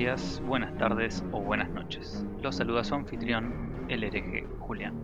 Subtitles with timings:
[0.00, 2.24] Días, buenas tardes o buenas noches.
[2.40, 4.94] Los saluda su anfitrión, el hereje Julián.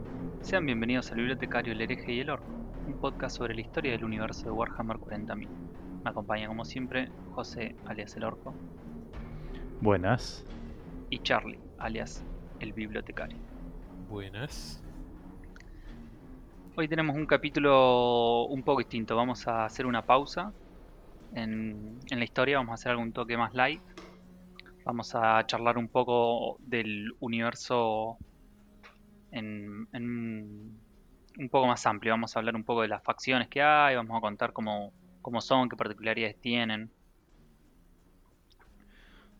[0.41, 2.47] Sean bienvenidos al Bibliotecario El hereje y el orco,
[2.87, 5.49] un podcast sobre la historia del universo de Warhammer 40.000.
[6.03, 8.55] Me acompaña como siempre José, alias el orco,
[9.83, 10.47] Buenas.
[11.11, 12.25] y Charlie, alias
[12.61, 13.37] el bibliotecario.
[14.09, 14.83] Buenas.
[16.75, 19.15] Hoy tenemos un capítulo un poco distinto.
[19.15, 20.55] Vamos a hacer una pausa
[21.35, 22.57] en, en la historia.
[22.57, 23.83] Vamos a hacer algún toque más light.
[24.87, 28.17] Vamos a charlar un poco del universo
[29.33, 30.81] en, en
[31.39, 32.13] un- poco más amplio.
[32.15, 33.97] Vamos a hablar un poco de las facciones que hay.
[33.97, 36.91] Vamos a contar cómo, cómo son, qué particularidades tienen.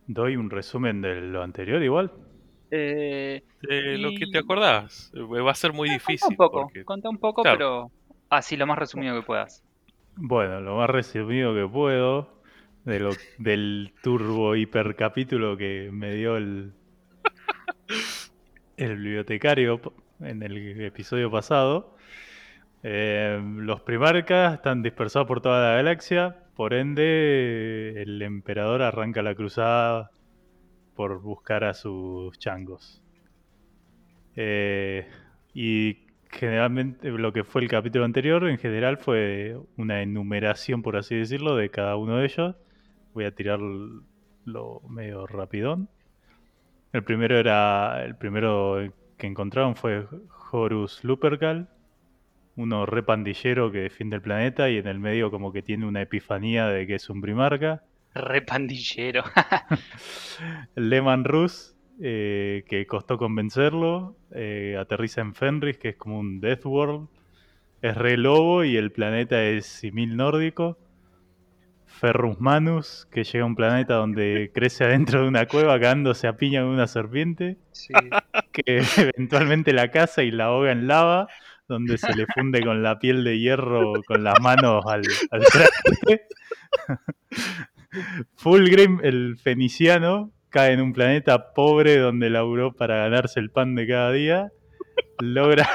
[0.05, 2.11] Doy un resumen de lo anterior igual.
[2.69, 6.27] Eh, De lo que te acordás, eh, va a ser muy difícil.
[6.29, 7.57] un poco, porque- contá un poco, claro.
[7.57, 7.91] pero
[8.29, 9.63] así lo más resumido que puedas.
[10.17, 12.36] Bueno, lo más resumido que puedo
[12.87, 16.71] del turbo hiper capítulo que me dio el,
[18.77, 19.81] bibliotecario
[20.21, 21.97] en el episodio pasado.
[22.83, 29.35] Eh, los primarcas están dispersados por toda la galaxia, por ende el emperador arranca la
[29.35, 30.11] cruzada
[30.95, 33.03] por buscar a sus changos.
[34.37, 35.05] Eh,
[35.53, 41.15] y generalmente lo que fue el capítulo anterior en general fue una enumeración, por así
[41.15, 42.55] decirlo, de cada uno de ellos.
[43.17, 45.89] Voy a tirar lo medio rapidón.
[46.93, 48.05] El primero era.
[48.05, 50.05] El primero que encontraron fue
[50.51, 51.67] Horus Lupercal,
[52.57, 56.03] uno re pandillero que defiende el planeta y en el medio como que tiene una
[56.03, 57.81] epifanía de que es un primarca.
[58.13, 59.23] Re pandillero.
[60.75, 66.67] Lehman Rus, eh, que costó convencerlo, eh, aterriza en Fenris, que es como un Death
[66.67, 67.07] World,
[67.81, 70.77] es re lobo y el planeta es simil nórdico.
[71.99, 76.37] Ferrus Manus, que llega a un planeta donde crece adentro de una cueva cagándose a
[76.37, 77.93] piña con una serpiente, Sí.
[78.53, 81.27] que eventualmente la caza y la ahoga en lava,
[81.67, 86.27] donde se le funde con la piel de hierro con las manos al, al traste.
[88.35, 93.87] Fulgrim, el feniciano, cae en un planeta pobre donde laburó para ganarse el pan de
[93.87, 94.51] cada día.
[95.19, 95.67] Logra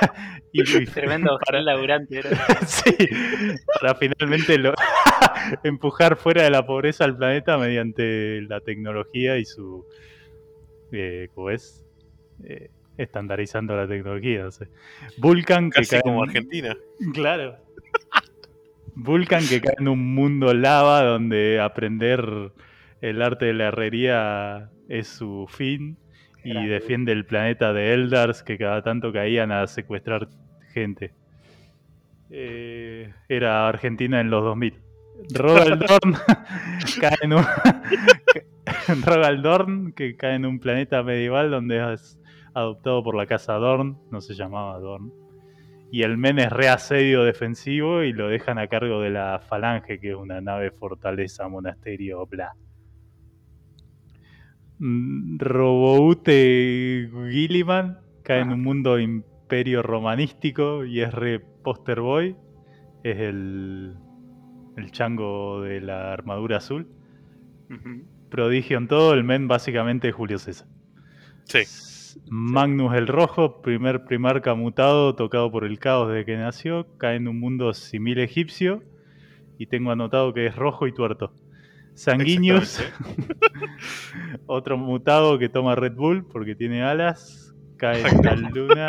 [0.52, 2.30] y, y- Tremendo para, laburante era.
[2.66, 2.94] sí,
[3.80, 4.74] para finalmente lo-
[5.64, 9.84] empujar fuera de la pobreza al planeta mediante la tecnología y su
[10.92, 11.84] eh, ¿cómo es?
[12.44, 14.44] Eh, estandarizando la tecnología.
[14.44, 14.68] no sé.
[15.18, 16.76] Vulcan que Casi cae como en- Argentina.
[17.14, 17.56] Claro.
[18.94, 22.52] Vulcan que cae en un mundo lava donde aprender
[23.00, 25.96] el arte de la herrería es su fin
[26.44, 26.70] y Grande.
[26.70, 30.28] defiende el planeta de Eldars que cada tanto caían a secuestrar
[30.72, 31.12] gente.
[32.30, 34.80] Eh, era Argentina en los 2000.
[35.34, 36.14] Rogaldorn
[37.00, 37.44] cae en un
[39.04, 42.18] Rogaldorn que cae en un planeta medieval donde es
[42.54, 45.12] adoptado por la casa Dorn, no se llamaba Dorn.
[45.90, 49.98] Y el men es re asedio defensivo y lo dejan a cargo de la Falange,
[49.98, 52.54] que es una nave fortaleza, monasterio, bla.
[54.84, 62.34] Mm, Roboute Gilliman cae en un mundo imperio romanístico y es re poster boy.
[63.04, 63.94] Es el,
[64.76, 66.88] el chango de la armadura azul.
[68.28, 70.66] Prodigio en todo, el men básicamente es Julio César.
[71.44, 71.60] Sí.
[72.28, 77.28] Magnus el Rojo, primer primarca mutado, tocado por el caos desde que nació, cae en
[77.28, 78.82] un mundo simil egipcio
[79.58, 81.32] y tengo anotado que es rojo y tuerto.
[81.94, 82.82] Sanguinius,
[84.46, 88.86] otro mutado que toma Red Bull porque tiene alas, cae en la luna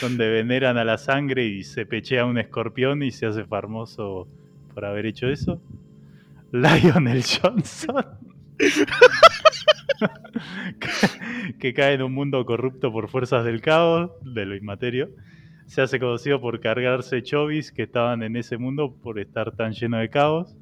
[0.00, 4.26] donde veneran a la sangre y se pechea un escorpión y se hace famoso
[4.74, 5.60] por haber hecho eso.
[6.52, 8.04] Lionel Johnson.
[11.58, 15.10] que- cae en un mundo corrupto por fuerzas del caos, de lo inmaterio.
[15.66, 19.98] Se hace conocido por cargarse chovis que estaban en ese mundo por estar tan lleno
[19.98, 20.54] de caos.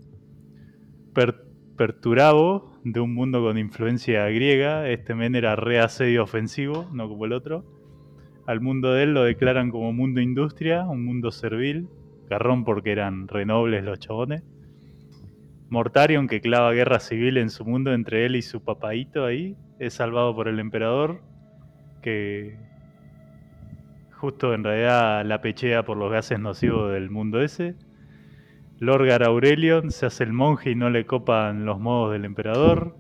[1.13, 1.44] Per-
[1.77, 7.25] Perturabo, de un mundo con influencia griega, este men era re asedio ofensivo, no como
[7.25, 7.65] el otro.
[8.47, 11.89] Al mundo de él lo declaran como mundo industria, un mundo servil,
[12.29, 14.45] garrón porque eran renobles los chabones.
[15.69, 19.95] Mortarion, que clava guerra civil en su mundo entre él y su papaito ahí, es
[19.95, 21.23] salvado por el emperador,
[22.03, 22.57] que
[24.13, 27.75] justo en realidad la pechea por los gases nocivos del mundo ese.
[28.81, 32.97] Lorgar Aurelion se hace el monje y no le copan los modos del emperador.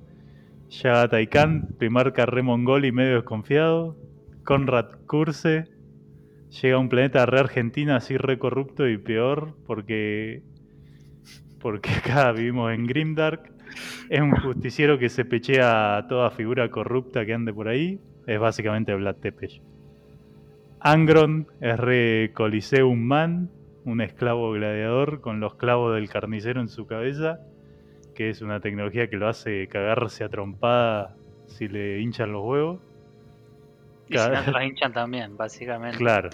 [0.70, 3.96] Yagatai Khan, primarca re mongol y medio desconfiado.
[4.44, 5.68] Conrad Kurse
[6.50, 10.42] llega a un planeta re argentina así re corrupto y peor porque
[11.60, 13.52] porque acá vivimos en Grimdark.
[14.08, 17.98] Es un justiciero que se pechea a toda figura corrupta que ande por ahí.
[18.26, 19.60] Es básicamente Vlad Tepes.
[20.80, 23.50] Angron es re Coliseum Man,
[23.84, 27.40] un esclavo gladiador con los clavos del carnicero en su cabeza,
[28.14, 31.16] que es una tecnología que lo hace cagarse a trompada
[31.46, 32.81] si le hinchan los huevos.
[34.08, 35.98] Y si no los hinchan también, básicamente.
[35.98, 36.31] Claro,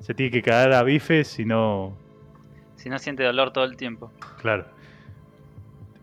[0.00, 1.96] se tiene que cagar a bife si no,
[2.76, 4.12] Si no siente dolor todo el tiempo.
[4.40, 4.66] Claro.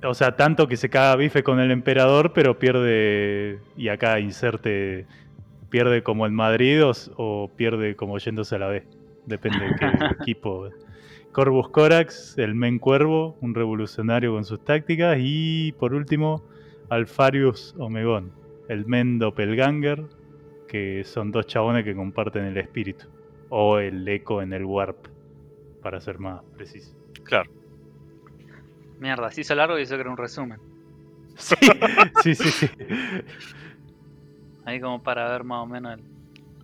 [0.04, 5.08] O sea, tanto que se caga bife con el emperador, pero pierde, y acá inserte,
[5.70, 8.84] pierde como en Madrid o, o pierde como yéndose a la B.
[9.26, 9.88] Depende de qué
[10.22, 10.70] equipo.
[11.36, 15.18] Corvus Corax, el Men Cuervo, un revolucionario con sus tácticas.
[15.20, 16.42] Y por último,
[16.90, 18.32] Alfarius Omegón,
[18.70, 20.06] el Men Doppelganger,
[20.70, 23.08] que son dos chabones que comparten el espíritu.
[23.50, 25.08] O el eco en el Warp,
[25.84, 26.96] para ser más preciso.
[27.26, 27.52] Claro.
[29.02, 30.58] Mierda, se hizo largo y eso que era un resumen.
[31.36, 31.56] Sí,
[32.24, 32.68] sí, sí, sí.
[34.64, 36.16] Ahí como para ver más o menos el-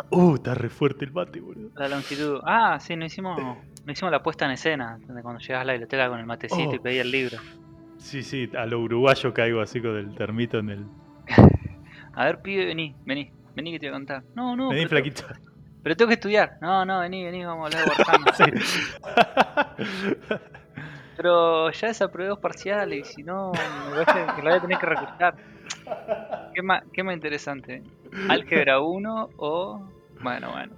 [0.10, 1.70] Uh, está re fuerte el mate, boludo.
[1.76, 2.40] la longitud.
[2.46, 3.38] Ah, sí, no hicimos,
[3.86, 4.98] no hicimos la puesta en escena.
[5.08, 6.82] De cuando llegas a la biblioteca con el matecito y Oh.
[6.82, 7.38] pedías el libro.
[7.98, 10.86] Sí, sí, a lo uruguayo caigo así con el termito en el.
[12.14, 13.32] A ver, pibe, vení, vení.
[13.56, 14.24] Vení que te voy a contar.
[14.36, 15.24] No, no, Vení, flaquito.
[15.84, 16.58] pero tengo que estudiar.
[16.62, 17.96] No, no, vení, vení, vamos a hablar
[18.38, 18.62] de.
[21.18, 24.78] Pero ya desaprobé dos parciales y si no, me parece que lo voy a tener
[24.80, 25.36] que recursar.
[26.56, 27.84] ¿Qué más, qué más interesante?
[28.30, 29.88] ¿Álgebra 1 o...?
[30.24, 30.74] Bueno, bueno,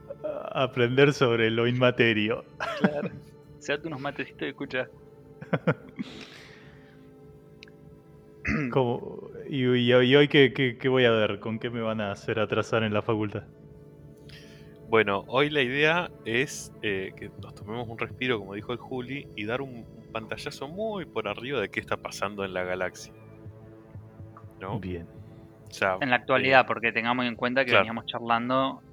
[0.51, 2.43] Aprender sobre lo inmaterio.
[2.79, 3.09] claro.
[3.59, 4.87] Seate unos matecitos y escucha.
[9.49, 11.39] Y, y- y hoy qué, qué- qué voy a ver?
[11.39, 13.43] ¿Con qué me van a hacer atrasar en la facultad?
[14.89, 19.25] Bueno, hoy la idea es eh, que nos tomemos un respiro, como dijo el Juli,
[19.35, 23.13] y dar un, un pantallazo muy por arriba de qué está pasando en la galaxia.
[24.59, 24.79] ¿No?
[24.79, 25.07] Bien.
[25.69, 27.83] O sea, En la actualidad, porque tengamos en cuenta que claro.
[27.83, 28.81] veníamos charlando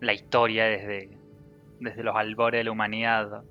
[0.00, 1.10] la historia desde,
[1.80, 3.42] desde los albores de la humanidad.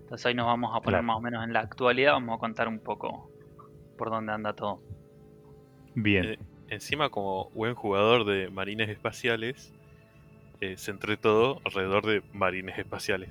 [0.00, 1.02] Entonces hoy nos vamos a poner Claro.
[1.06, 3.30] más o menos en la actualidad, vamos a contar un poco
[3.96, 4.80] por dónde anda todo.
[5.94, 6.24] Bien.
[6.24, 6.38] Eh,
[6.68, 9.72] encima, como buen jugador de marines espaciales,
[10.60, 13.30] eh, centré todo alrededor de marines espaciales.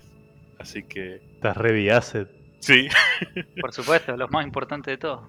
[0.59, 2.29] Así que, Estás ready asset.
[2.59, 2.87] sí,
[3.61, 5.27] Por supuesto, lo más importante de todo.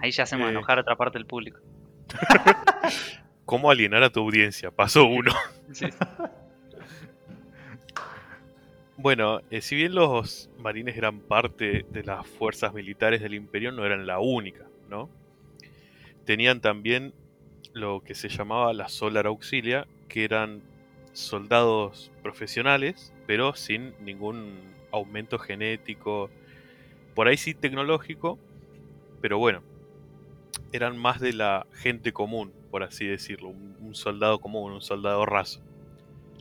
[0.00, 0.50] Ahí ya hacemos Eh.
[0.50, 1.60] enojar a otra parte del público.
[3.44, 4.70] ¿cómo alienar a tu audiencia?
[4.70, 5.32] Paso uno.
[5.72, 5.86] Sí.
[9.02, 13.84] Bueno, eh, si bien los marines eran parte de las fuerzas militares del imperio, no
[13.84, 15.10] eran la única, ¿no?
[16.24, 17.12] Tenían también
[17.72, 20.62] lo que se llamaba la Solar Auxilia, que eran
[21.14, 24.60] soldados profesionales, pero sin ningún
[24.92, 26.30] aumento genético,
[27.16, 28.38] por ahí sí tecnológico,
[29.20, 29.64] pero bueno,
[30.70, 35.26] eran más de la gente común, por así decirlo, un, un soldado común, un soldado
[35.26, 35.60] raso.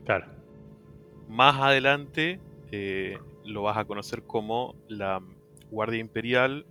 [0.05, 0.27] Claro.
[1.27, 2.39] Más adelante
[2.71, 5.21] eh, lo vas a conocer como la
[5.69, 6.65] Guardia Imperial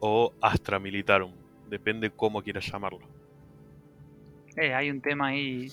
[0.00, 1.32] o Astra Militarum.
[1.68, 3.00] Depende cómo quieras llamarlo.
[4.56, 5.68] Eh, hay un tema ahí.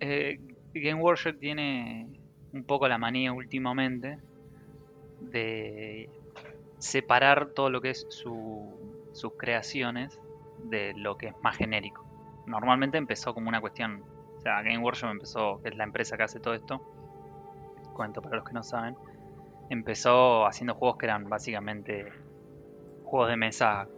[0.00, 0.40] Eh,
[0.74, 2.06] Game Workshop tiene
[2.52, 4.18] un poco la manía últimamente
[5.20, 6.08] de
[6.78, 8.72] separar todo lo que es su-
[9.12, 10.18] sus creaciones
[10.64, 12.04] de lo que es más genérico.
[12.46, 14.02] Normalmente empezó como una cuestión,
[14.36, 16.80] o sea, Game Workshop empezó, que es la empresa que hace todo esto,
[17.98, 18.94] cuento para los que no saben,
[19.70, 22.12] empezó haciendo juegos que eran básicamente
[23.02, 23.88] juegos de mesa,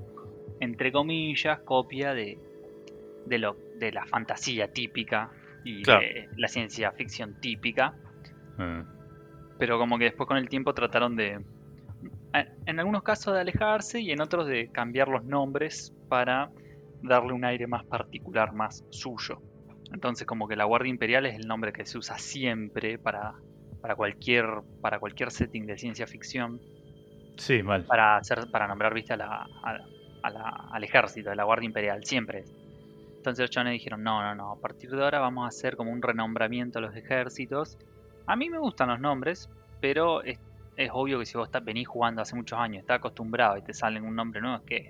[0.59, 2.39] entre comillas, copia de,
[3.27, 5.31] de, lo, de la fantasía típica
[5.65, 6.01] y Claro.
[6.01, 7.95] de la ciencia ficción típica,
[8.59, 8.83] Ah,
[9.59, 11.39] pero como que después con el tiempo trataron de,
[12.33, 16.51] a- en algunos casos de alejarse y en otros de cambiar los nombres para
[17.03, 19.39] darle un aire más particular, más suyo.
[19.93, 23.33] Entonces como que la Guardia Imperial es el nombre que se usa siempre para,
[23.81, 24.47] para, cualquier,
[24.81, 26.61] para cualquier setting de ciencia ficción,
[27.37, 27.85] Sí, mal.
[27.87, 29.27] para, hacer, para nombrar viste, a la,
[29.65, 29.79] a-
[30.23, 32.45] a la- al ejército, a la Guardia Imperial, siempre.
[33.19, 35.91] Entonces los chavales dijeron, no, no, no, a partir de ahora vamos a hacer como
[35.93, 37.77] un renombramiento a los ejércitos.
[38.27, 39.49] A mí me gustan los nombres,
[39.81, 40.39] pero es,
[40.77, 43.75] es obvio que si vos estás, venís jugando hace muchos años, estás acostumbrado y te
[43.75, 44.89] salen un nombre nuevo, es que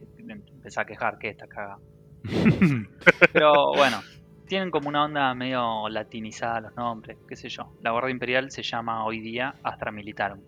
[0.52, 1.80] empezás a quejar que está cagado.
[3.32, 4.00] Pero bueno,
[4.50, 7.72] tienen como una onda medio latinizada los nombres, qué sé yo.
[7.82, 10.40] La Guardia Imperial se llama hoy día Astra Militarum,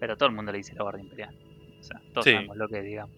[0.00, 1.34] pero todo el mundo le dice la Guardia Imperial.
[1.78, 2.32] O sea, todos Sí.
[2.32, 3.14] sabemos lo que digamos.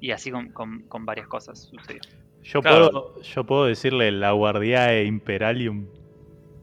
[0.00, 2.00] Y así con, con- con varias cosas sucedió.
[2.42, 2.90] Yo, Claro.
[2.90, 5.86] puedo, yo puedo decirle la Guardiae Imperialium.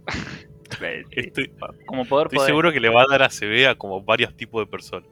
[0.81, 1.53] Eh, Estoy,
[1.85, 2.47] Como poder estoy poder.
[2.49, 5.07] seguro que le va a dar a CB como varios tipos de personas.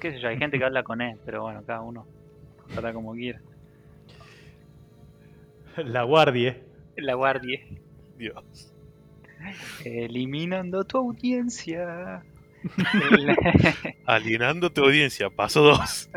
[0.00, 2.06] qué sé yo, hay gente que habla con E, pero bueno, cada uno
[2.76, 3.40] habla como quiera.
[5.78, 6.58] La guardia.
[6.98, 7.60] La guardia.
[8.16, 8.72] Dios.
[9.84, 12.22] Eliminando tu audiencia.
[14.06, 16.10] Alienando tu audiencia, paso 2.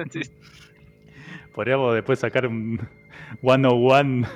[1.53, 2.79] Podríamos después sacar un
[3.41, 4.27] 101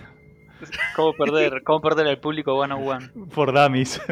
[0.96, 3.10] ¿Cómo perder, ¿Cómo perder al público one on one?
[3.34, 4.00] por dummies.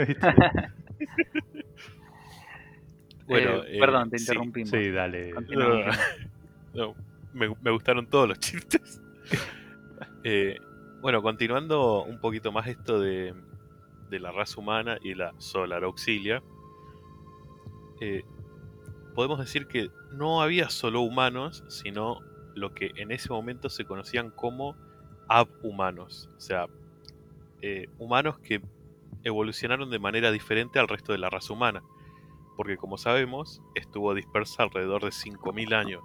[3.25, 4.70] Bueno, Eh, eh, perdón, te interrumpimos.
[4.70, 5.32] Sí, dale.
[6.74, 6.94] No,
[7.34, 9.02] me, me gustaron todos los chistes.
[10.25, 10.58] Eh,
[11.03, 13.36] bueno, continuando un poquito más esto de,
[14.10, 16.41] la raza humana y la Solar Auxilia,
[18.00, 18.24] eh,
[19.13, 22.22] podemos decir que no había solo humanos, sino
[22.55, 24.77] lo que en ese momento se conocían como
[25.27, 26.67] abhumanos, o sea,
[27.62, 28.62] eh, humanos que
[29.25, 31.83] evolucionaron de manera diferente al resto de la raza humana,
[32.55, 36.03] porque como sabemos, estuvo dispersa alrededor de 5.000 años,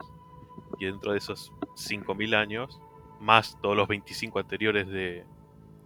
[0.80, 2.80] y dentro de esos 5.000 años,
[3.20, 5.24] más todos los 25 anteriores de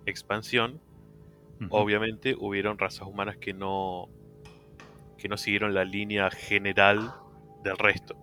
[0.07, 0.81] expansión,
[1.71, 4.09] obviamente hubieron razas humanas que no
[5.17, 7.13] que no siguieron la línea general
[7.63, 8.17] del resto.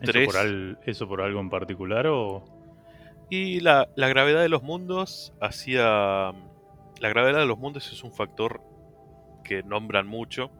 [0.00, 0.26] ¿Eso, tres.
[0.26, 2.44] por al- ¿Eso por algo en particular o...?
[3.28, 6.32] Y la, la gravedad de los mundos hacía...
[7.00, 8.62] La gravedad de los mundos es un factor
[9.44, 10.50] que nombran mucho.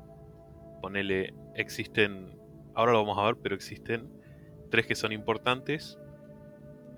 [0.82, 2.38] Ponele, existen...
[2.74, 4.12] Ahora lo vamos a ver, pero existen
[4.70, 5.98] tres que son importantes.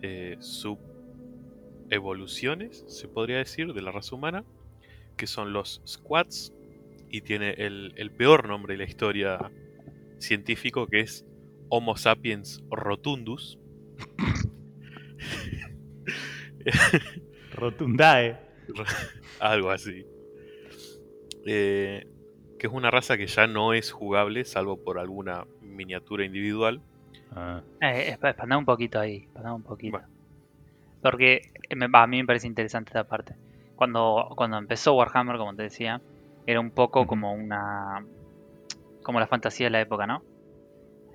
[0.02, 4.44] Eh, subevoluciones, se podría decir, de la raza humana.
[5.16, 6.52] Que son los squats.
[7.08, 9.50] Y tiene el, el peor nombre de la historia
[10.18, 11.24] científico, que es
[11.68, 13.58] Homo sapiens rotundus.
[17.54, 18.38] Rotundae.
[19.38, 20.06] Algo así.
[21.46, 22.06] Eh,
[22.58, 26.82] que es una raza que ya no es jugable, salvo por alguna miniatura individual.
[27.34, 28.16] Ah, Eh,
[28.56, 29.98] un poquito ahí, un poquito.
[29.98, 30.08] Bueno.
[31.02, 33.34] Porque a mí me parece interesante esta parte.
[33.76, 36.00] Cuando, cuando empezó Warhammer, como te decía,
[36.46, 38.04] era un poco como una.
[39.02, 40.22] como la fantasía de la época, ¿no?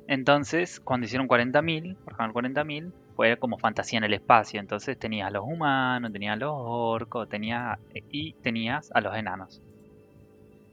[0.07, 4.59] Entonces, cuando hicieron 40.000, Warhammer 40.000, fue como fantasía en el espacio.
[4.59, 7.77] Entonces tenías a los humanos, tenías a los orcos, tenías,
[8.09, 9.61] y tenías a los enanos.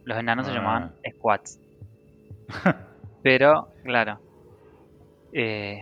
[0.04, 0.54] Los enanos se Ah.
[0.56, 1.60] llamaban squats.
[3.22, 4.20] Pero, claro.
[5.32, 5.80] Eh,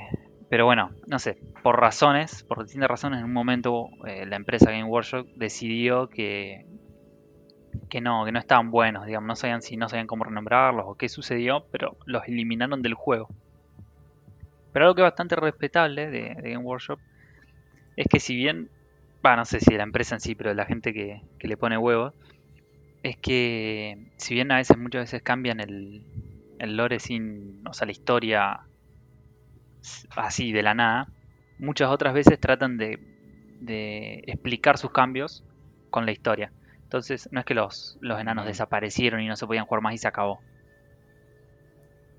[0.49, 4.71] pero bueno, no sé, por razones, por distintas razones, en un momento eh, la empresa
[4.71, 6.67] Game Workshop decidió que,
[7.89, 10.97] que no, que no estaban buenos, digamos, no sabían si no sabían cómo renombrarlos o
[10.97, 13.29] qué sucedió, pero los eliminaron del juego.
[14.73, 16.99] Pero algo que es bastante respetable de, Game Workshop
[17.97, 18.71] es que si bien,
[19.25, 21.77] va, no sé si la empresa en sí, pero la gente que, que le pone
[21.77, 22.15] huevos,
[23.03, 26.05] es que si bien a veces, muchas veces cambian el,
[26.59, 28.61] el lore sin, o sea, la historia
[30.17, 31.13] así de la nada,
[31.59, 32.99] muchas otras veces tratan de,
[33.61, 35.45] de explicar sus cambios
[35.91, 36.53] con la historia.
[36.85, 38.49] Entonces, no es que los, los enanos Mm.
[38.49, 40.41] desaparecieron y no se podían jugar más y se acabó,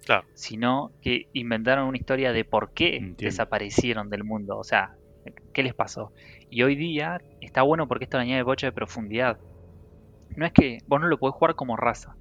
[0.05, 3.25] Claro, sino que inventaron una historia de por qué Entiendo.
[3.25, 4.91] desaparecieron del mundo, o sea,
[5.53, 6.11] qué les pasó.
[6.49, 9.39] Y hoy día está bueno porque esto le añade bocha de profundidad.
[10.35, 12.17] No es que vos no lo podés jugar como raza,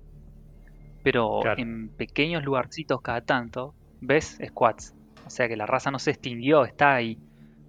[1.02, 1.60] pero Claro.
[1.60, 4.94] en pequeños lugarcitos cada tanto ves squads.
[5.26, 7.18] O sea que la raza no se extinguió, está ahí.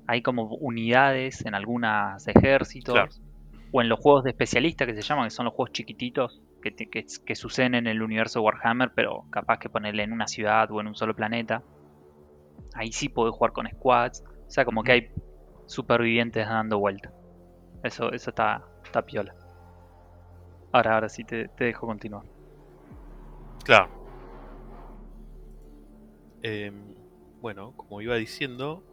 [0.07, 2.93] Hay como unidades en algunos ejércitos.
[2.93, 3.11] Claro.
[3.71, 6.75] O en los juegos de especialistas que se llaman, que son los juegos chiquititos que,
[6.75, 10.69] que, que suceden en el universo de Warhammer, pero capaz que ponerle en una ciudad
[10.71, 11.63] o en un solo planeta.
[12.73, 14.23] Ahí sí podés jugar con squads.
[14.47, 15.11] O sea, como que hay
[15.65, 17.11] supervivientes dando vuelta.
[17.83, 19.33] Eso, eso está, está piola.
[20.71, 22.23] Ahora, ahora sí te, te dejo continuar.
[23.63, 24.01] claro.
[26.43, 26.95] Em,
[27.41, 28.83] bueno, como iba diciendo,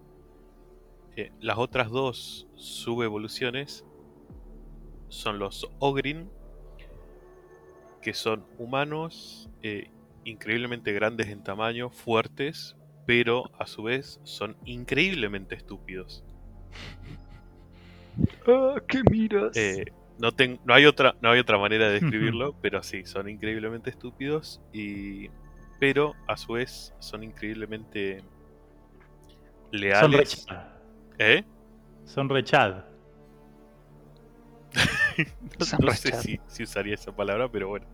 [1.16, 3.84] eh, las otras dos subevoluciones
[5.08, 6.30] son los Ogrin,
[8.02, 9.90] que son humanos eh,
[10.24, 12.76] increíblemente grandes en tamaño, fuertes,
[13.06, 16.24] pero a su vez son increíblemente estúpidos.
[18.46, 19.56] Ah, ¿qué miras?
[19.56, 19.84] Eh,
[20.18, 23.90] no, ten- no, hay otra, no hay otra manera de describirlo, pero sí, son increíblemente
[23.90, 25.28] estúpidos y...
[25.78, 28.24] Pero a su vez son increíblemente
[29.92, 30.16] son leales.
[30.16, 30.66] rechad.
[31.18, 31.44] ¿Eh?
[32.04, 32.84] Son rechad.
[35.58, 37.86] No, Son no sé si, si usaría esa palabra, pero bueno.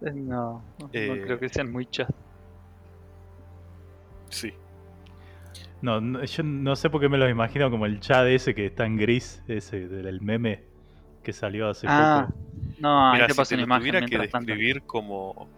[0.00, 2.08] Eh, No, no, Eh, no creo que sean muy chas.
[4.30, 4.52] Sí.
[5.80, 8.66] No, no, yo no sé por qué me los imagino como el chat ese que
[8.66, 10.64] está en gris, ese del meme
[11.22, 12.34] que salió hace Ah, poco.
[12.78, 14.54] no, ahí Mira, te si paso te una lo imagen tuviera que tanto.
[14.54, 15.48] describir como...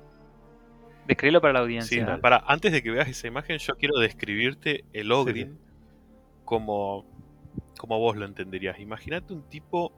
[1.10, 2.20] Describilo para la Sí, audiencia.
[2.20, 5.58] para, antes de que veas esa imagen, yo quiero describirte el Ogrin
[6.44, 7.04] como,
[7.78, 8.78] como vos lo entenderías.
[8.80, 9.92] Imagínate un tipo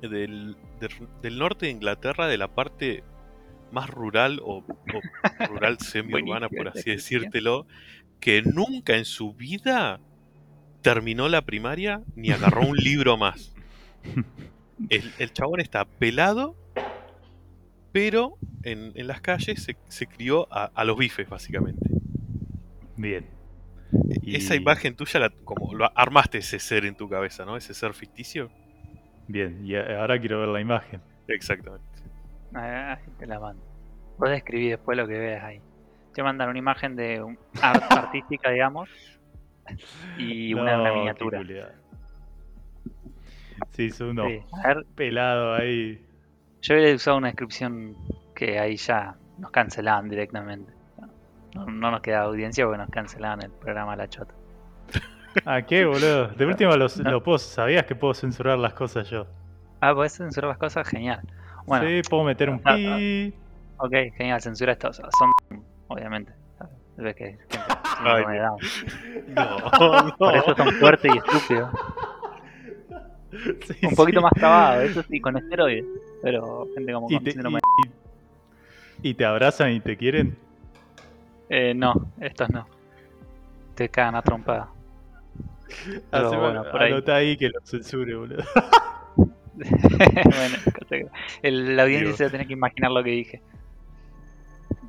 [0.00, 3.02] del, del- del norte de Inglaterra, de la parte
[3.72, 7.66] más rural o, o rural semi-urbana, por así decírtelo,
[8.20, 10.00] que nunca en su vida
[10.82, 13.52] terminó la primaria ni agarró un libro más.
[14.90, 16.54] El, el chabón está pelado,
[17.98, 21.90] pero en, en las calles se, se crió a, a los bifes, básicamente.
[22.96, 23.26] Bien.
[24.22, 27.56] Y- Esa imagen tuya, la, como lo armaste ese ser en tu cabeza, ¿no?
[27.56, 28.50] Ese ser ficticio.
[29.26, 31.00] Bien, y a- ahora quiero ver la imagen.
[31.26, 31.84] Exactamente.
[32.54, 33.64] Ah, ahí te la mando.
[34.16, 35.60] Vos describí después lo que veas ahí.
[36.14, 38.88] Te mandan una imagen de un art artística, digamos,
[40.16, 41.42] y una, una No, qué miniatura.
[43.72, 44.40] Sí, son unos Sí,
[44.94, 46.04] pelados ahí.
[46.62, 47.96] Yo hubiera usado una descripción
[48.34, 50.72] que ahí ya nos cancelaban directamente.
[51.54, 54.34] No, no nos queda audiencia porque nos cancelaban el programa La Chota.
[55.46, 56.28] ¿Ah, qué, boludo?
[56.28, 57.10] De última los, No.
[57.10, 59.26] lo puedo, sabías que puedo censurar las cosas yo.
[59.80, 60.86] Ah, ¿podés censurar las cosas?
[60.88, 61.20] Genial.
[61.66, 63.34] Bueno, Sí, puedo meter un Ah, pi.
[63.76, 64.92] ok, genial, censura esto.
[64.92, 65.10] Son,
[65.88, 66.32] obviamente.
[66.96, 67.38] Ves que de
[68.40, 68.58] Down.
[69.28, 71.70] No, Por eso son fuertes y estúpidos.
[73.30, 74.24] Sí, Un poquito sí.
[74.24, 75.84] más trabado, eso sí, con esteroides.
[76.22, 77.60] Pero gente como Y con te, síndrome
[79.02, 80.36] y- y te abrazan y te quieren.
[81.50, 82.66] Eh, no, estos no.
[83.74, 84.68] Te cagan a trompada.
[86.10, 87.02] Pero bueno, por ahí.
[87.08, 88.42] ahí que lo censure, boludo.
[89.58, 91.06] bueno,
[91.42, 92.16] el- la audiencia Dios.
[92.16, 93.42] se va a tener que imaginar lo que dije.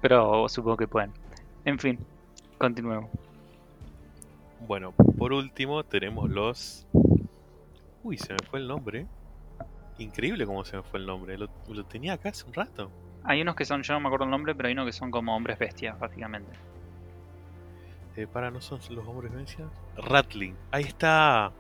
[0.02, 1.12] Pero supongo que pueden.
[1.66, 2.00] En fin,
[2.58, 3.10] continuemos.
[4.68, 6.86] Bueno, por último tenemos los...
[8.04, 9.06] Uy, se me fue el nombre.
[9.98, 11.38] Increíble cómo se me fue el nombre.
[11.38, 12.90] Lo, lo tenía acá hace un rato.
[13.24, 15.12] Hay unos que son, yo no me acuerdo el nombre, pero hay unos que son
[15.12, 16.52] como hombres bestias, básicamente.
[18.16, 19.68] Eh, para, ¿no son los hombres bestias?
[19.98, 20.56] Ratling.
[20.72, 21.52] Ahí está.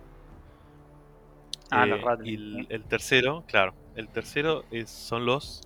[1.71, 2.33] Ah, Eh, los Ratling,
[2.65, 3.73] Y el, tercero, claro.
[3.95, 5.61] El tercero es- son los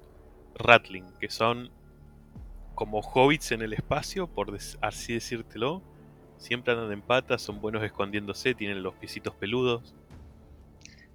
[0.55, 1.69] Ratling, que son
[2.75, 5.81] como hobbits en el espacio, por así decírtelo.
[6.37, 9.93] Siempre andan en patas, son buenos escondiéndose, tienen los piecitos peludos.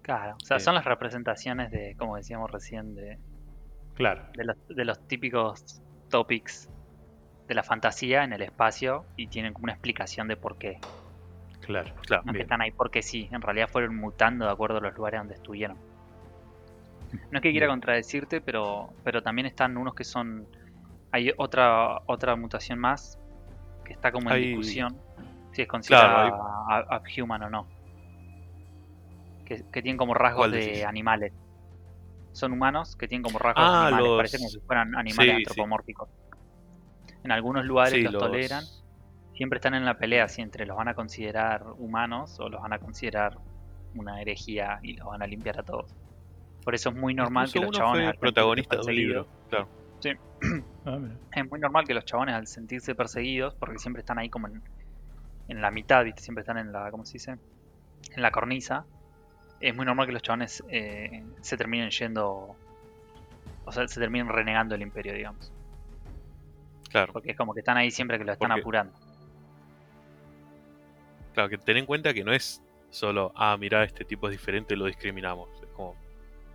[0.08, 0.64] Claro, o sea, Sí.
[0.64, 3.18] son las representaciones de, como decíamos recién, de,
[3.94, 4.24] Claro.
[4.34, 6.70] de, los, de los típicos topics
[7.46, 10.80] de la fantasía en el espacio y tienen como una explicación de por qué.
[11.60, 11.92] Claro.
[12.06, 12.22] Claro.
[12.24, 12.42] No es que Bien.
[12.46, 15.76] están ahí porque sí, en realidad fueron mutando de acuerdo a los lugares donde estuvieron.
[17.30, 17.72] No es que quiera Bien.
[17.72, 20.46] contradecirte, pero, pero también están unos que son.
[21.12, 23.18] Hay otra otra mutación más
[23.84, 24.96] que está como en Hay- discusión
[25.52, 26.42] si es considerada Claro,
[26.94, 27.66] a- uphuman o no.
[29.48, 30.84] Que, que tienen como rasgos ¿Cuál de decís?
[30.84, 31.32] animales.
[32.32, 35.16] Son humanos que tienen como rasgos de Ah, animales, los- parece como si fueran animales
[35.16, 35.36] Sí, sí.
[35.48, 36.08] antropomórficos.
[37.24, 38.64] En algunos lugares Sí, los, los- toleran,
[39.34, 42.74] siempre están en la pelea si entre los van a considerar humanos o los van
[42.74, 43.38] a considerar
[43.94, 45.94] una herejía y los van a limpiar a todos.
[46.64, 48.94] Por eso es muy normal Incluso que los chabones fue al sentirse protagonista de un
[48.94, 49.28] libro.
[49.48, 49.68] Claro.
[50.84, 51.16] Ah, mira.
[51.32, 54.62] es muy normal que los chabones al sentirse perseguidos, porque siempre están ahí como en,
[55.48, 56.22] en la mitad, ¿viste?
[56.22, 57.32] siempre están en la, ¿cómo se dice?
[58.14, 58.86] En la cornisa.
[59.60, 62.56] Es muy normal que los chabones eh, se terminen yendo,
[63.64, 65.52] o sea, se terminen renegando el imperio, digamos.
[66.90, 67.12] Claro.
[67.12, 68.92] Porque es como que están ahí siempre que lo están Porque- apurando.
[71.34, 74.76] Claro, que ten en cuenta que no es solo, ah, mira, este tipo es diferente,
[74.76, 75.48] lo discriminamos.
[75.62, 75.94] Es como,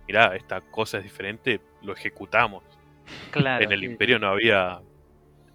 [0.06, 2.62] mira, esta cosa es diferente, lo ejecutamos.
[3.30, 3.62] Claro.
[3.64, 4.80] en el sí, imperio no había.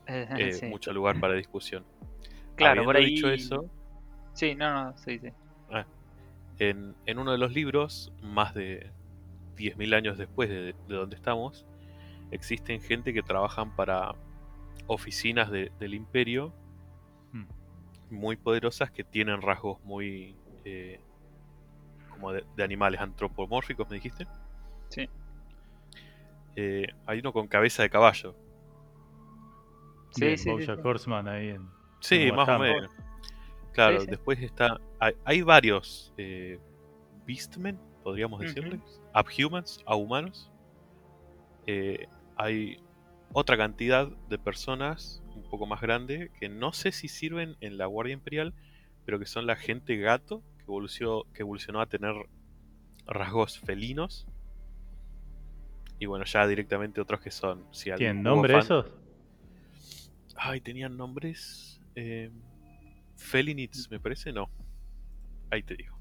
[0.05, 0.65] Eh, eh, sí.
[0.67, 1.83] mucho lugar para discusión.
[2.55, 3.15] Claro, por ahí.
[3.15, 3.65] Dicho eso,
[4.33, 5.29] Sí, no, no, sí, sí.
[6.59, 8.91] En, en uno de los libros, más de
[9.55, 11.65] 10.000 años después de, de donde estamos,
[12.31, 14.13] existen gente que trabajan para
[14.87, 16.53] oficinas de- del imperio
[17.31, 17.45] Hmm.
[18.09, 20.99] muy poderosas que tienen rasgos muy eh,
[22.09, 24.25] como de, de animales antropomórficos, me dijiste.
[24.89, 25.07] Sí.
[26.55, 28.35] Eh, hay uno con cabeza de caballo.
[30.11, 30.71] Sí, Bien, sí, sí, sí.
[30.83, 31.69] Horseman ahí en.
[31.99, 32.89] Sí, más o menos.
[33.73, 34.11] Claro, Sí, sí.
[34.11, 34.79] después está.
[34.99, 36.59] Hay, hay varios eh,
[37.25, 38.47] Beastmen, podríamos Ujú.
[38.47, 38.81] decirles.
[39.13, 40.51] Abhumans, a humanos.
[41.67, 42.79] Eh, hay
[43.31, 47.85] otra cantidad de personas un poco más grande que no sé si sirven en la
[47.85, 48.53] Guardia Imperial,
[49.05, 52.13] pero que son la gente gato que evolucionó, que evolucionó a tener
[53.05, 54.27] rasgos felinos.
[55.99, 57.65] Y bueno, ya directamente otros que son.
[57.71, 58.85] Si ¿Tienen nombre fan- esos?
[60.35, 61.81] Ay, tenían nombres.
[61.95, 62.31] Eh,
[63.17, 64.49] Felinits, me parece, no.
[65.51, 65.97] Ahí te digo.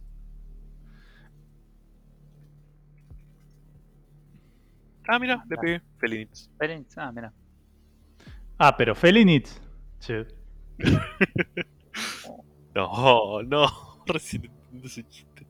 [5.06, 5.60] Ah, mira, le Ah.
[5.60, 5.82] pegué.
[5.98, 6.48] Felinits.
[6.52, 7.32] Esperen, Ah, mira.
[8.58, 9.60] Ah, pero Felinitz.
[10.00, 10.26] Che.
[12.74, 13.66] No, no,
[14.06, 15.46] recién entiendo ese chiste.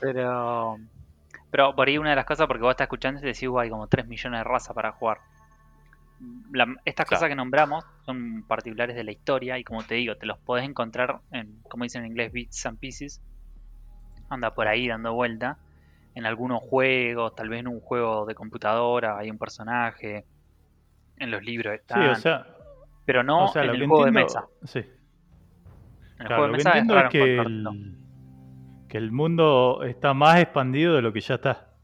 [0.00, 0.76] Pero.
[1.50, 3.70] Pero por ahí una de las cosas, porque vos estás escuchando y decís, "Uh, hay
[3.70, 5.18] como 3 millones de razas para jugar.
[6.52, 7.18] La- estas Claro.
[7.20, 10.64] cosas que nombramos son particulares de la historia y como te digo, te los podés
[10.64, 13.20] encontrar en, como dicen en inglés, bits and pieces.
[14.28, 15.58] Anda por ahí dando vuelta.
[16.14, 20.24] En algunos juegos, tal vez en un juego de computadora hay un personaje.
[21.16, 22.10] En los libros Sí, están.
[22.10, 22.46] o sea,
[23.04, 24.46] pero no o sea, en lo el que juego entiendo, de mesa.
[24.64, 28.86] Sí, En el claro, juego lo de que mesa es entiendo raro es que el,
[28.88, 31.74] que el mundo está más expandido de lo que ya está,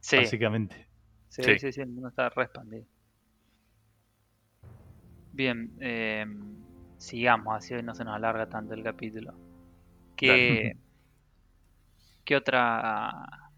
[0.00, 0.88] Sí, básicamente.
[1.28, 1.58] Sí, Sí.
[1.58, 2.84] sí, sí, el mundo está re expandido.
[5.32, 6.26] Bien, eh,
[6.98, 9.34] sigamos, así hoy no se nos alarga tanto el capítulo.
[10.16, 10.76] ¿Qué,
[12.24, 13.50] ¿qué otra?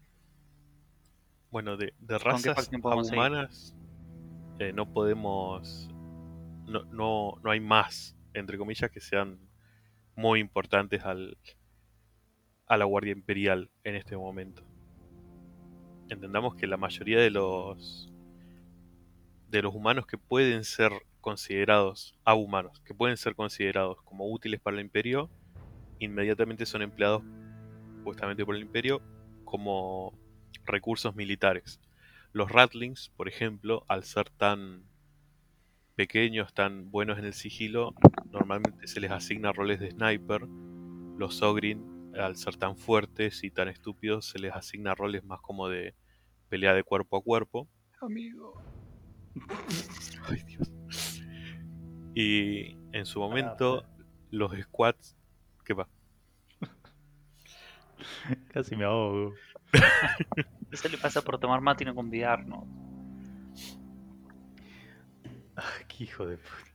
[1.51, 2.69] Bueno, de, de ¿Con qué razas
[3.11, 3.75] humanas
[4.59, 5.89] eh, no podemos.
[6.65, 9.39] No, no, no hay más, entre comillas, que sean
[10.15, 11.37] muy importantes al,
[12.67, 14.63] a la Guardia Imperial en este momento.
[16.09, 18.11] Entendamos que la mayoría de los
[19.49, 20.91] de los humanos que pueden ser
[21.25, 25.27] considerados a humanos, que pueden ser considerados como útiles para el Imperio,
[25.97, 27.23] inmediatamente son empleados
[28.03, 29.01] justamente por el Imperio
[29.43, 30.13] como
[30.65, 31.79] recursos militares.
[32.31, 34.83] Los Ratlings, por ejemplo, al ser tan
[35.95, 37.95] pequeños, tan buenos en el sigilo,
[38.31, 40.43] normalmente se les asigna roles de sniper.
[41.17, 45.69] Los Ogrin, al ser tan fuertes y tan estúpidos, se les asigna roles más como
[45.69, 45.95] de
[46.49, 47.67] pelea de cuerpo a cuerpo.
[47.99, 48.61] Amigo.
[50.29, 50.74] Ay, Dios.
[52.15, 53.83] Y en su momento,
[54.31, 55.15] los squads.
[55.65, 55.87] ¿Qué va?
[58.53, 59.33] Casi me ahogo.
[60.71, 62.63] Eso le pasa por tomar mate y no convidarnos.
[65.57, 66.71] Ah, qué hijo de puta.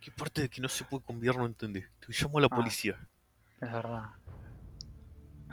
[0.00, 1.84] ¿Qué parte de que no se puede cambiar no entendés?
[2.00, 2.56] Te llamo a la Ah.
[2.56, 2.96] policía.
[3.60, 4.04] Es verdad.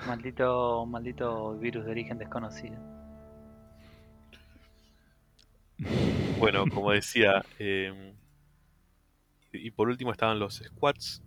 [0.08, 2.78] Maldito, maldito virus de origen desconocido.
[6.38, 8.13] Bueno, como decía, eh,
[9.55, 11.21] y por último estaban los squads,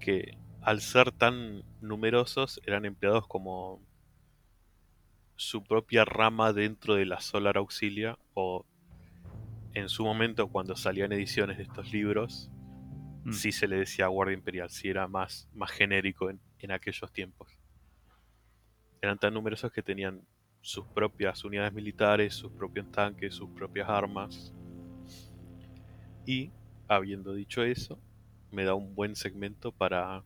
[0.00, 3.80] que al ser tan numerosos eran empleados como
[5.36, 8.64] su propia rama dentro de la Solar Auxilia, o
[9.74, 12.50] en su momento cuando salían ediciones de estos libros,
[13.26, 13.32] Mm.
[13.32, 17.58] sí se le decía Guardia Imperial, sí era más, más genérico en, en aquellos tiempos.
[19.02, 20.22] Eran tan numerosos que tenían
[20.60, 24.54] sus propias unidades militares, sus propios tanques, sus propias armas.
[26.24, 26.52] Y,
[26.88, 27.98] habiendo dicho eso,
[28.50, 30.24] me da un buen segmento para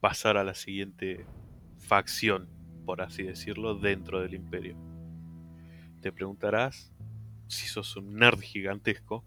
[0.00, 1.26] pasar a la siguiente
[1.78, 2.48] facción,
[2.86, 4.76] por así decirlo, dentro del imperio.
[6.00, 6.92] Te preguntarás,
[7.48, 9.24] si sos un nerd gigantesco,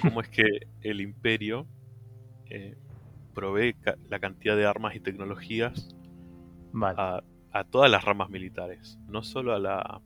[0.00, 0.44] cómo es que
[0.82, 1.66] el imperio
[2.50, 2.76] eh,
[3.34, 5.94] provee ca- la cantidad de armas y tecnologías
[6.72, 6.96] Vale.
[6.98, 10.00] a, a todas las ramas militares, no solo a la,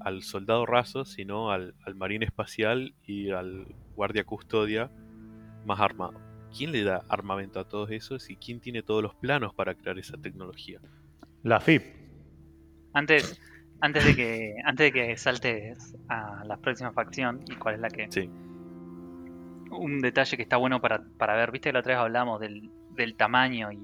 [0.00, 4.90] al soldado raso, sino al, al marín espacial y al guardia custodia
[5.66, 6.14] más armado.
[6.56, 9.98] ¿Quién le da armamento a todos esos y quién tiene todos los planos para crear
[9.98, 10.80] esa tecnología?
[11.42, 11.82] La FIP.
[12.94, 13.40] Antes,
[13.80, 17.90] antes de que, antes de que saltes a la próxima facción y cuál es la
[17.90, 18.06] que.
[18.10, 18.30] Sí.
[19.70, 22.70] Un detalle que está bueno para, para ver, viste que la otra vez hablamos del,
[22.94, 23.78] del tamaño y,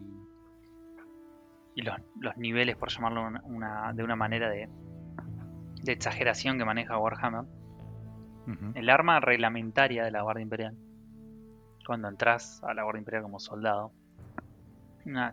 [1.74, 4.68] y los, los niveles, por llamarlo una, una- de una manera de,
[5.82, 7.44] de exageración que maneja Warhammer.
[8.74, 10.76] El arma reglamentaria de la Guardia Imperial,
[11.86, 13.92] cuando entras a la Guardia Imperial como soldado,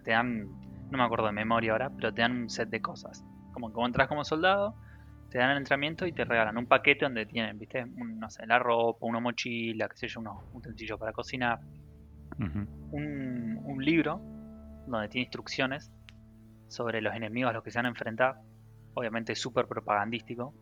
[0.04, 0.48] te dan,
[0.90, 3.24] no me acuerdo de memoria ahora, pero te dan un set de cosas.
[3.54, 4.76] Como que vos entras como soldado,
[5.30, 8.46] te dan el entrenamiento y te regalan un paquete donde tienen, viste, Un- no sé,
[8.48, 11.60] la ropa, una mochila, qué sé yo, unos utensilios para cocinar,
[12.92, 14.20] un, un libro
[14.88, 15.92] donde tiene instrucciones
[16.68, 18.40] sobre los enemigos a los que se van a enfrentar.
[18.96, 20.54] Obviamente súper propagandístico.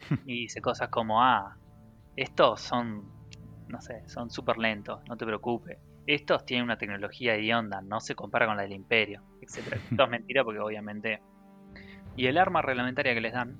[0.24, 1.56] Y dice cosas como, ah,
[2.16, 3.04] estos son,
[3.70, 5.78] no sé, son súper lentos, no te preocupes.
[6.06, 9.58] Estos tienen una tecnología de onda, no se compara con la del imperio, etc.
[9.96, 11.20] Todo es mentira porque obviamente...
[12.16, 13.56] Y el arma reglamentaria que les dan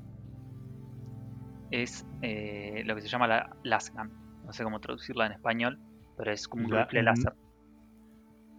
[1.70, 4.11] es eh, lo que se llama la lasgun.
[4.44, 5.79] No sé cómo traducirla en español,
[6.16, 7.33] pero es como un La- rifle láser.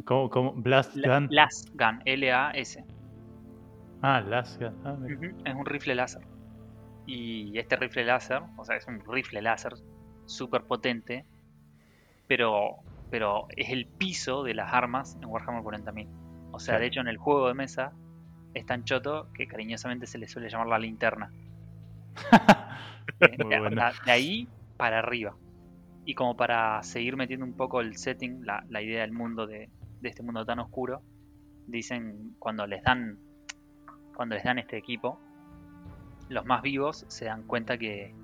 [0.06, 0.54] ¿Cómo, cómo?
[0.54, 1.28] Blast La- Gun.
[1.30, 2.84] Las Gun, L-A-S.
[4.02, 4.74] Ah, Last Gun.
[4.86, 4.98] Ah,
[5.46, 6.24] Es un rifle láser.
[7.06, 9.74] Y este rifle láser, o sea, es un rifle láser
[10.26, 11.26] súper potente,
[12.32, 12.78] pero,
[13.10, 16.08] pero es el piso de las armas en Warhammer 40.000.
[16.54, 17.91] O sea, de hecho, en el juego de mesa
[18.54, 21.30] es tan choto que cariñosamente se le suele llamar la linterna.
[23.20, 23.70] Eh, de, bueno.
[23.70, 25.36] de- de ahí para arriba.
[26.06, 29.70] Y como para seguir metiendo un poco el setting, la, la idea del mundo de,
[30.00, 31.02] de este mundo tan oscuro,
[31.67, 33.20] dicen cuando les dan
[34.15, 35.20] cuando les dan este equipo,
[36.30, 38.15] los más vivos se dan cuenta que,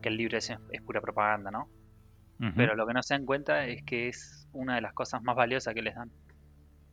[0.00, 1.68] que el libro es, es pura propaganda, ¿no?
[2.56, 5.36] Pero lo que no se dan cuenta es que es una de las cosas más
[5.36, 6.10] valiosas que les dan.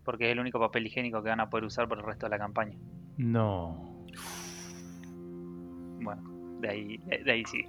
[0.03, 2.31] Porque es el único papel higiénico que van a poder usar por el resto de
[2.31, 2.77] la campaña.
[3.17, 4.05] No.
[6.01, 6.21] Bueno,
[6.59, 7.65] de ahí, de, de ahí sí.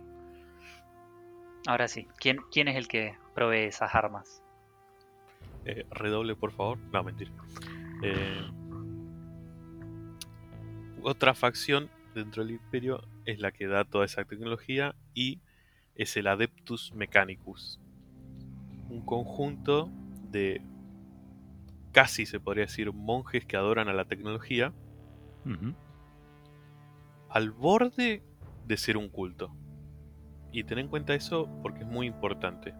[1.68, 4.42] Ahora sí, ¿quién, ¿quién es el que provee esas armas?
[5.64, 6.78] Eh, redoble, por favor.
[6.92, 7.30] No, mentira.
[8.02, 8.50] Eh,
[11.02, 15.40] otra facción dentro del imperio es la que da toda esa tecnología y
[15.98, 17.80] es el Adeptus Mechanicus.
[18.88, 19.90] Un conjunto
[20.30, 20.62] de
[21.92, 24.72] casi se podría decir monjes que adoran a la tecnología
[27.28, 28.22] al borde
[28.66, 29.54] de ser un culto.
[30.52, 32.74] Y ten en cuenta eso porque es muy importante.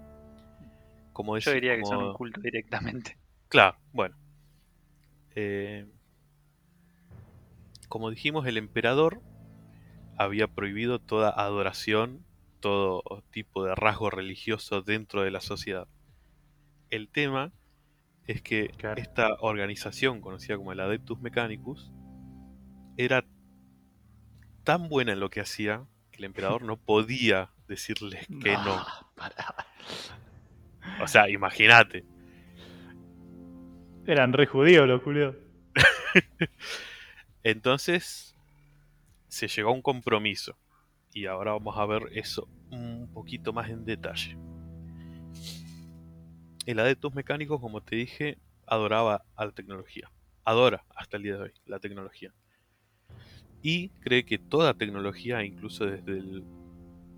[1.12, 3.18] Como Yo diría que son un culto directamente.
[3.48, 4.16] Claro, bueno.
[5.35, 5.87] Eh,
[7.88, 9.22] como dijimos, el emperador
[10.16, 12.24] había prohibido toda adoración,
[12.61, 15.87] todo tipo de rasgo religioso dentro de la sociedad.
[16.90, 17.53] El tema
[18.27, 19.01] es que Claro.
[19.01, 21.90] esta organización, conocida como el Adeptus Mechanicus,
[22.97, 23.25] era
[24.64, 28.85] tan buena en lo que hacía que el emperador no podía decirles que no.
[29.14, 29.55] Pará.
[31.03, 32.05] O sea, imagínate.
[34.07, 35.35] Eran re judíos los culios.
[37.42, 38.35] Entonces
[39.29, 40.57] se llegó a un compromiso.
[41.12, 44.37] Y ahora vamos a ver eso un poquito más en detalle.
[46.66, 50.11] El Adeptus Mecánicos, como te dije, adoraba a la tecnología.
[50.44, 52.33] Adora hasta el día de hoy la tecnología.
[53.62, 56.44] Y cree que toda tecnología, incluso desde el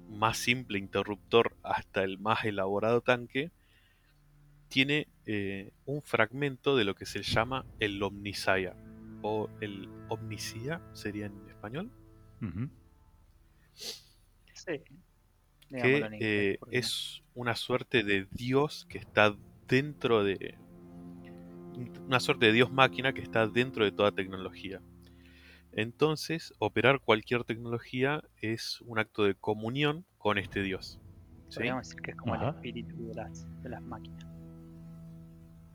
[0.08, 3.50] más simple interruptor hasta el más elaborado tanque,
[4.68, 8.74] tiene eh, un fragmento de lo que se llama el Omnisaya
[9.22, 11.90] o el Omnicia sería en español.
[14.54, 14.82] Sí.
[15.70, 19.34] que eh, es una suerte de Dios que está
[19.68, 20.56] dentro de
[22.06, 24.80] una suerte de Dios máquina que está dentro de toda tecnología.
[25.72, 31.00] Entonces, operar cualquier tecnología es un acto de comunión con este Dios.
[31.48, 31.54] ¿sí?
[31.54, 34.26] Podríamos decir que es como el espíritu de las, de las máquinas.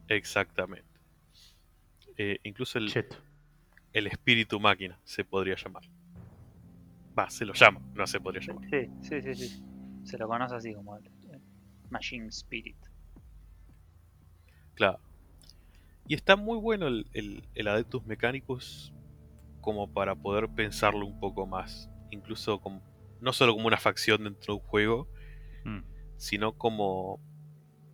[0.07, 0.99] Exactamente.
[2.17, 2.91] Eh, incluso el,
[3.93, 5.83] el espíritu máquina se podría llamar.
[7.17, 8.65] Va, se lo llama, no se podría llamar.
[8.69, 9.63] Sí, sí, sí, sí.
[10.03, 11.09] Se lo conoce así como el,
[11.89, 12.77] Machine Spirit.
[14.73, 14.99] Claro.
[16.07, 18.93] Y está muy bueno el, el, el Adeptus Mechanicus
[19.61, 21.89] como para poder pensarlo un poco más.
[22.11, 22.81] Incluso como,
[23.21, 25.07] no solo como una facción dentro de un juego,
[25.63, 25.79] Mm.
[26.17, 27.19] sino como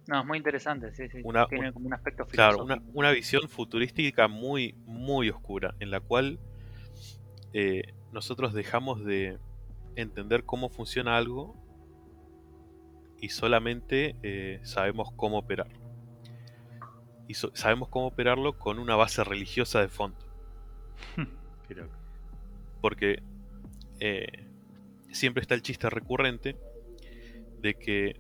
[0.08, 1.22] No, es muy interesante, sí, sí.
[1.24, 3.00] Una- Tiene un- como un aspecto claro, una, filosófico.
[3.00, 6.38] una visión futurística muy, muy oscura, en la cual
[7.54, 9.38] eh, nosotros dejamos de
[9.96, 11.56] entender cómo funciona algo
[13.20, 15.80] y solamente eh, sabemos cómo operarlo.
[17.28, 20.18] Y so- sabemos cómo operarlo con una base religiosa de fondo.
[22.82, 23.22] Porque
[24.00, 24.48] eh,
[25.12, 26.58] siempre está el chiste recurrente
[27.62, 28.20] de que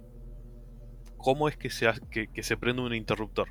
[1.18, 3.50] cómo es que se, ha- que, que se prende un interruptor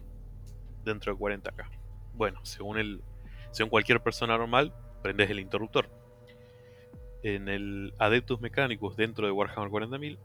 [0.84, 1.68] dentro de 40k.
[2.14, 3.02] Bueno, según el
[3.50, 4.72] según cualquier persona normal,
[5.02, 5.90] prendes el interruptor.
[7.22, 10.18] En el Adeptus Mechanicus dentro de Warhammer 40.000,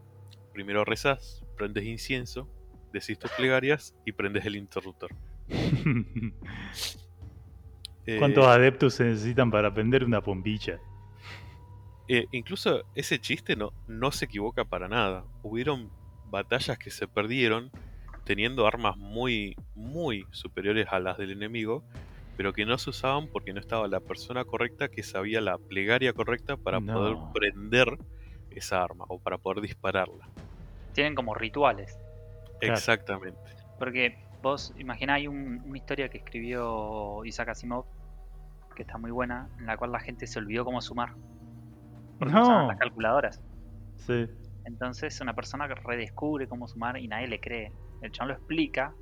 [0.54, 2.48] primero rezas, prendes incienso,
[2.94, 5.12] decís tus plegarias y prendes el interruptor.
[8.08, 10.80] Eh, ¿Cuántos adeptos se necesitan para prender una bombilla?
[12.08, 15.26] Eh, incluso ese chiste no, no se equivoca para nada.
[15.42, 15.90] Hubieron
[16.30, 17.72] batallas que se perdieron
[18.26, 21.84] teniendo armas muy, muy superiores a las del enemigo,
[22.38, 26.14] pero que no se usaban porque no estaba la persona correcta que sabía la plegaria
[26.14, 26.94] correcta para No.
[26.94, 27.98] poder prender
[28.52, 30.28] esa arma o para poder dispararla.
[30.94, 31.98] Tienen como rituales.
[32.60, 32.76] Claro.
[32.76, 33.40] Exactamente.
[33.78, 37.86] Porque vos imaginá, hay un- una historia que escribió Isaac Asimov,
[38.76, 41.14] que está muy buena, en la cual la gente se olvidó cómo sumar.
[42.20, 42.44] Porque No.
[42.44, 43.42] usaban las calculadoras.
[43.98, 44.28] Sí.
[44.66, 47.72] Entonces una persona que redescubre cómo sumar y nadie le cree.
[48.02, 48.94] El chabón lo explica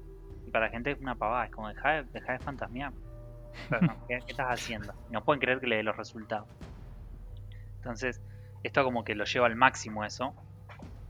[0.48, 2.91] y para la gente es una pavada, es como deja de, deja de fantasmear.
[4.08, 4.94] ¿Qué, estás haciendo?
[5.10, 6.48] No pueden creer que le dé los resultados.
[7.78, 8.22] Entonces,
[8.63, 10.34] esto como que lo lleva al máximo eso.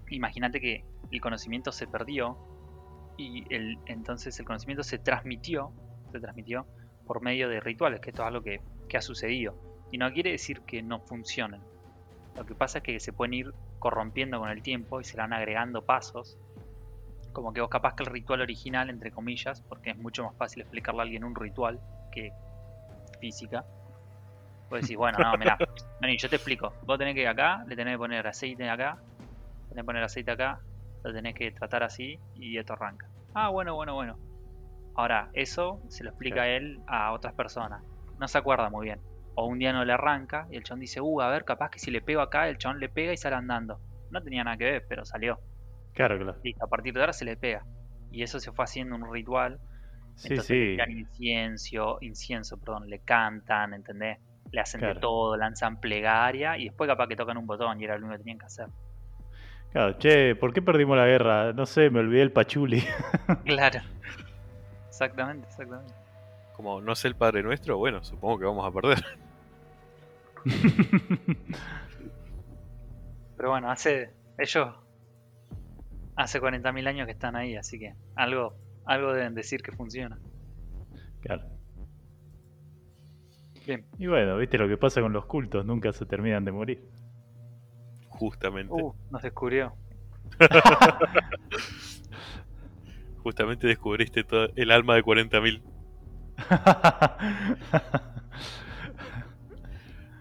[0.09, 2.37] Imagínate que el conocimiento se perdió
[3.17, 5.71] y el, entonces el conocimiento se transmitió,
[6.11, 6.65] se transmitió
[7.05, 9.55] por medio de rituales, que esto es algo que, que ha sucedido.
[9.91, 11.61] Y no quiere decir que no funcionen.
[12.35, 15.21] Lo que pasa es que se pueden ir corrompiendo con el tiempo y se le
[15.21, 16.39] van agregando pasos
[17.31, 20.61] Como que vos capaz que el ritual original, entre comillas, porque es mucho más fácil
[20.61, 21.79] explicarle a alguien un ritual
[22.13, 22.29] que
[23.19, 23.63] física.
[24.69, 25.57] Vos decís, bueno, no, mirá,
[26.01, 26.73] vení, yo te explico.
[26.83, 28.97] Vos tenés que ir acá, le tenés que poner aceite acá,
[29.69, 30.59] tenés que poner aceite acá,
[31.03, 33.07] lo tenés que tratar así y esto arranca.
[33.35, 34.17] Ah, bueno, bueno, bueno.
[34.95, 36.51] Ahora, eso se lo explica Claro.
[36.51, 37.81] él a otras personas.
[38.19, 39.01] No se acuerda muy bien.
[39.35, 41.79] O un día no le arranca y el chabón dice, uh, a ver, capaz que
[41.79, 43.79] si le pego acá, el chabón le pega y sale andando.
[44.11, 45.39] No tenía nada que ver, pero salió.
[45.93, 46.39] Claro, claro.
[46.43, 47.63] Listo, a partir de ahora se le pega.
[48.11, 49.59] Y eso se fue haciendo un ritual.
[50.15, 50.53] Sí, Entonces sí.
[50.53, 54.19] le tiran incienso, incienso, perdón, le cantan, ¿entendés?
[54.51, 57.97] Le hacen de todo, lanzan plegaria y después capaz que tocan un botón y era
[57.97, 58.67] lo único que tenían que hacer.
[59.71, 61.51] Claro, che, ¿por qué perdimos la guerra?
[61.53, 62.83] No sé, me olvidé el pachuli.
[63.45, 63.79] Claro.
[64.87, 65.91] Exactamente, exactamente.
[66.55, 69.03] Como no sé el Padre Nuestro, bueno, supongo que vamos a perder.
[73.37, 74.75] Pero bueno, hace ellos
[76.15, 80.19] hace 40.000 años que están ahí, así que algo algo deben decir que funciona.
[81.21, 81.43] claro.
[83.65, 83.85] Bien.
[83.97, 86.83] Y bueno, viste lo que pasa con los cultos, nunca se terminan de morir.
[88.09, 88.73] Justamente.
[88.73, 89.73] Uh, nos descubrió.
[93.23, 95.61] Justamente descubriste todo el alma de 40.000.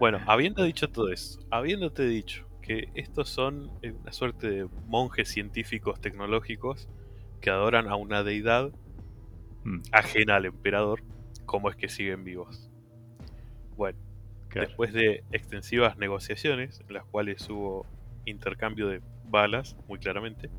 [0.03, 5.29] Bueno, habiendo dicho todo eso, habiéndote dicho que estos son eh, una suerte de monjes
[5.29, 6.89] científicos tecnológicos
[7.43, 8.73] que adoran a una deidad
[9.65, 11.03] Mm, ajena al emperador,
[11.47, 12.71] ¿cómo es que siguen vivos?
[13.77, 13.99] Bueno,
[14.49, 14.69] claro.
[14.69, 17.87] después de extensivas negociaciones, en las cuales hubo
[18.25, 20.51] intercambio de balas, muy claramente,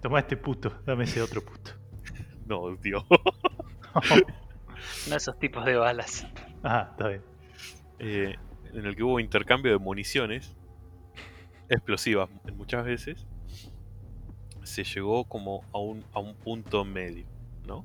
[0.00, 1.72] Toma este puto, dame ese otro puto.
[2.46, 3.04] no, tío,
[5.08, 6.26] No esos tipos de balas.
[6.64, 7.22] ah, está bien.
[8.00, 8.36] eh,
[8.72, 10.56] en el que hubo intercambio de municiones
[11.68, 13.26] explosivas muchas veces,
[14.64, 17.26] se llegó como a un, a un punto medio,
[17.66, 17.84] ¿no?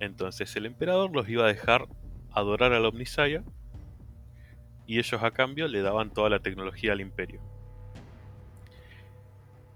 [0.00, 1.88] Entonces el emperador los iba a dejar
[2.30, 3.42] adorar al Omnisaya
[4.86, 7.40] y ellos a cambio le daban toda la tecnología al imperio.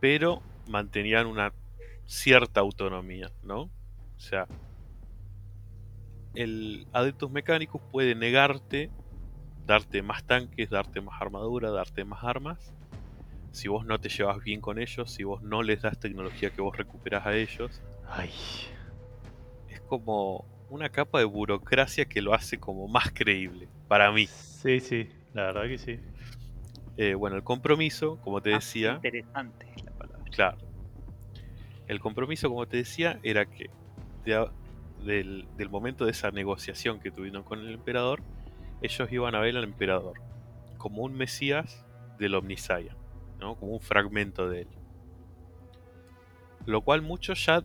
[0.00, 1.52] Pero mantenían una
[2.06, 3.62] cierta autonomía, ¿no?
[3.62, 3.70] O
[4.18, 4.46] sea,
[6.34, 8.90] el Adeptus Mechanicus puede negarte,
[9.66, 12.74] darte más tanques, darte más armadura, darte más armas.
[13.52, 16.60] Si vos no te llevas bien con ellos, si vos no les das tecnología que
[16.62, 18.30] vos recuperás a ellos, Ay,
[19.68, 24.26] es como una capa de burocracia que lo hace como más creíble, para mí.
[24.26, 26.00] sí, sí, la verdad que sí.
[26.96, 30.24] Eh, bueno, el compromiso, como te Ah, decía, Interesante es la palabra.
[30.30, 30.58] Claro.
[31.88, 33.70] El compromiso, como te decía, era que
[34.24, 34.46] de
[35.04, 38.22] del, del momento de esa negociación que tuvieron con el emperador,
[38.82, 40.20] ellos iban a ver al emperador
[40.78, 41.84] como un mesías
[42.18, 42.96] del Omnisaya,
[43.42, 43.56] ¿no?
[43.56, 44.68] como un fragmento de él.
[46.64, 47.62] Lo cual muchos ya,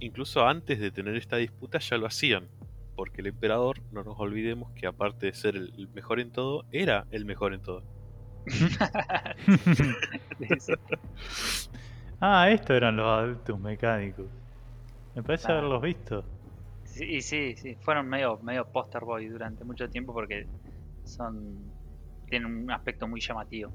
[0.00, 2.48] incluso antes de tener esta disputa, ya lo hacían.
[2.96, 7.06] Porque el emperador, no nos olvidemos que aparte de ser el mejor en todo, era
[7.10, 7.82] el mejor en todo.
[12.24, 14.26] Ah, estos eran los adultos mecánicos.
[15.16, 15.58] Me parece Ah.
[15.58, 16.24] haberlos visto.
[16.84, 20.46] Sí, sí, sí, fueron medio, medio poster boy durante mucho tiempo porque
[21.04, 21.58] son
[22.28, 23.72] tienen un aspecto muy llamativo.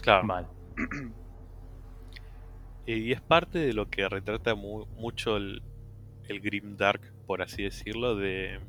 [0.00, 0.48] Claro.
[2.86, 5.62] Y es parte de lo que retrata mu- mucho el,
[6.28, 8.60] el Grim Dark, por así decirlo, de,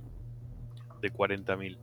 [1.01, 1.77] de 40.000.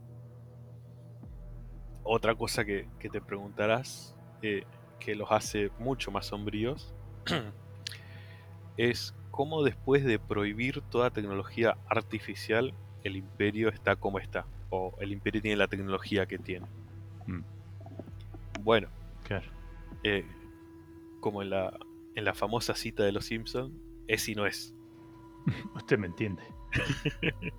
[2.03, 4.63] Otra cosa que, que te preguntarás, eh,
[4.99, 6.93] que los hace mucho más sombríos,
[8.77, 12.73] es cómo después de prohibir toda tecnología artificial,
[13.03, 16.67] el imperio está como está, o el imperio tiene la tecnología que tiene.
[17.27, 17.41] Mm,
[18.63, 18.89] Bueno,
[19.23, 19.54] claro.
[20.05, 20.23] Eh,
[21.19, 21.77] como en la,
[22.15, 23.73] en la famosa cita de los Simpsons,
[24.07, 24.73] es y no es.
[25.75, 26.43] Usted me entiende.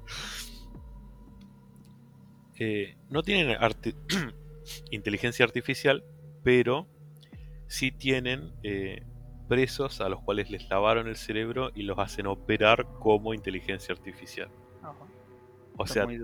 [2.58, 3.94] Eh, no tienen arti-
[4.90, 6.02] inteligencia artificial,
[6.42, 6.86] pero
[7.66, 9.04] sí tienen eh,
[9.48, 14.48] presos a los cuales les lavaron el cerebro y los hacen operar como inteligencia artificial.
[14.82, 14.94] Ajá,
[15.76, 16.18] O está sea,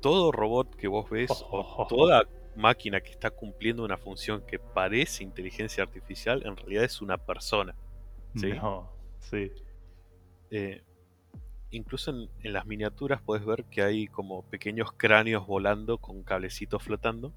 [0.00, 2.24] todo robot que vos ves o toda
[2.56, 7.74] máquina que está cumpliendo una función que parece inteligencia artificial, en realidad es una persona.
[8.36, 8.52] ¿sí?
[8.52, 8.90] No,
[9.20, 9.50] sí.
[10.50, 10.82] Eh,
[11.70, 16.82] incluso en, en las miniaturas puedes ver que hay como pequeños cráneos volando con cablecitos
[16.82, 17.32] flotando.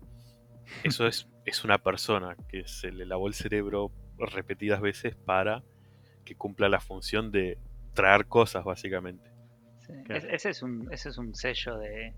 [0.83, 5.63] Eso es, es una persona que se le lavó el cerebro repetidas veces para
[6.23, 7.57] que cumpla la función de
[7.93, 9.29] traer cosas, básicamente.
[9.85, 10.25] Sí, Claro.
[10.27, 12.13] es- ese, es un, ese es un sello de,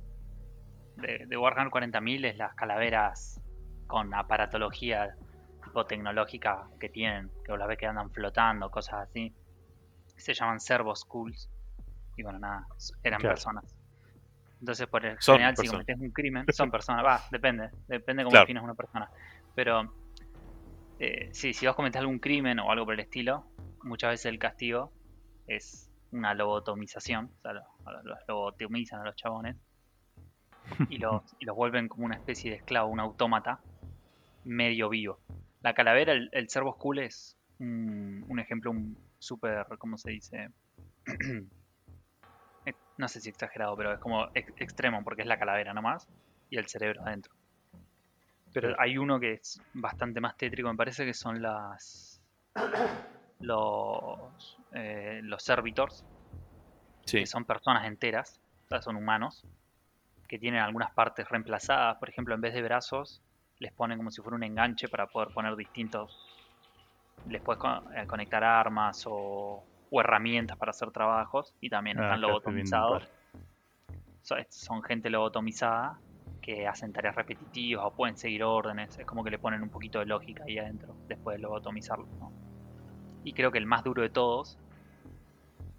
[0.98, 3.40] de, de Warhammer 40.000, es las calaveras
[3.88, 5.16] con aparatología
[5.64, 9.34] tipo tecnológica que tienen, que las ves que andan flotando, cosas así.
[10.16, 11.50] Se llaman servo schools.
[12.16, 12.66] Y bueno, nada,
[13.04, 13.36] eran Claro.
[13.36, 13.64] personas.
[14.60, 15.86] Entonces, por el Son general, si personas.
[15.86, 18.44] cometés un crimen, son personas, va, depende, depende cómo Claro.
[18.46, 19.08] defines una persona.
[19.54, 19.94] Pero,
[20.98, 23.46] eh, sí, si vos cometés algún crimen o algo por el estilo,
[23.84, 24.94] muchas veces el castigo
[25.46, 29.56] es una lobotomización, o sea, lo- lo- los lobotomizan a los chabones
[30.90, 33.60] y los, y los vuelven como una especie de esclavo, un autómata
[34.44, 35.20] medio vivo.
[35.62, 40.50] La calavera, el, el servo skull es un, un ejemplo un súper, ¿cómo se dice?
[42.66, 46.08] Eh, no sé si exagerado, pero es como ex- extremo porque es la calavera nomás
[46.50, 47.34] y el cerebro adentro.
[48.54, 52.22] Pero hay uno que es bastante más tétrico, me parece que son las
[53.40, 56.04] los eh, los servitors,
[57.06, 59.46] Sí, que son personas enteras, o sea, son humanos,
[60.28, 61.98] que tienen algunas partes reemplazadas.
[61.98, 63.22] Por ejemplo, en vez de brazos,
[63.60, 66.12] les ponen como si fuera un enganche para poder poner distintos.
[67.26, 67.62] Les puedes
[67.96, 73.00] eh, conectar armas o, o herramientas para hacer trabajos y también Ah, están lobotomizados.
[73.00, 73.10] par.
[74.22, 76.00] So- son gente lobotomizada
[76.42, 78.98] que hacen tareas repetitivas o pueden seguir órdenes.
[79.00, 82.08] Es como que le ponen un poquito de lógica ahí adentro después de lobotomizarlos.
[82.20, 82.32] ¿no?
[83.24, 84.58] Y creo que el más duro de todos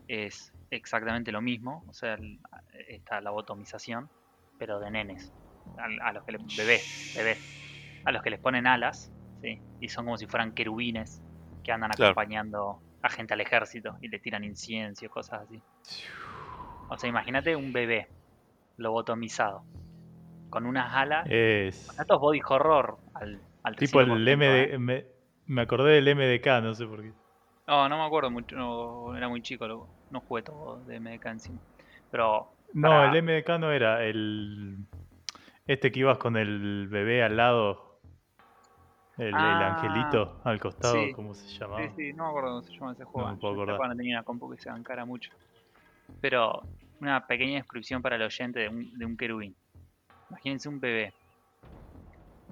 [0.06, 1.84] es exactamente lo mismo.
[1.88, 2.38] O sea, el-
[2.88, 4.10] esta lobotomización,
[4.58, 5.34] pero de nenes.
[5.76, 6.84] A, a los que le- bebés,
[7.14, 7.40] bebés.
[8.04, 9.62] A los que les ponen alas, ¿sí?
[9.80, 11.22] Y son como si fueran querubines
[11.62, 12.16] que andan Claro.
[12.16, 15.62] acompañando a gente al ejército y le tiran incienso, cosas así.
[16.88, 18.08] O sea, imagínate un bebé
[18.76, 19.66] lobotomizado
[20.50, 21.28] con unas alas.
[21.28, 24.70] Es Esto es body horror al, al tipo el 300%, ¿eh?
[24.72, 25.06] MD, me,
[25.46, 27.14] me acordé del MDK, no sé por qué.
[27.66, 31.60] No, no me acuerdo mucho, no, era muy chico, no jugué todo de MDK encima.
[32.10, 34.78] Pero No, Para- el MDK no era el
[35.66, 38.00] este que ibas con el bebé al lado,
[39.18, 41.12] el, el Ah, angelito al costado, sí.
[41.12, 41.88] ¿cómo se llamaba?
[41.88, 43.30] Sí, sí, no me acuerdo cómo se llama ese juego.
[43.30, 43.88] me puedo Yo acordar.
[43.90, 45.30] no tenía una compu que se bancara mucho.
[46.20, 46.62] Pero
[47.00, 49.54] una pequeña descripción para el oyente de un, de un querubín.
[50.30, 51.12] Imagínense un bebé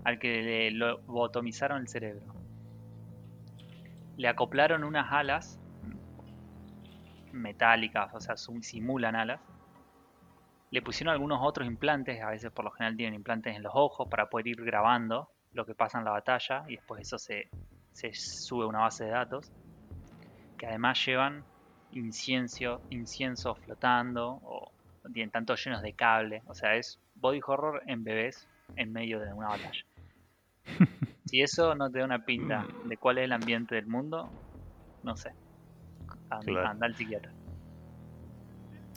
[0.05, 2.23] al que le lobotomizaron el cerebro.
[4.17, 5.59] Le acoplaron unas alas
[7.33, 9.41] metálicas, o sea, simulan alas.
[10.71, 14.09] Le pusieron algunos otros implantes, a veces por lo general tienen implantes en los ojos
[14.09, 17.49] para poder ir grabando lo que pasa en la batalla y después eso se,
[17.93, 19.51] se sube a una base de datos
[20.59, 21.45] que además llevan
[21.93, 24.73] incienso, incienso flotando o
[25.13, 28.47] tienen tanto llenos de cable, o sea, es body horror en bebés
[28.77, 29.85] en medio de una batalla.
[31.27, 34.31] Si eso no te da una pinta de cuál es el ambiente del mundo,
[35.03, 35.33] no sé.
[36.31, 36.69] Anda, Claro.
[36.69, 37.33] anda al psiquiatra.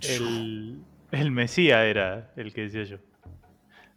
[0.03, 0.79] El,
[1.11, 2.97] el Mesías era el que decía yo.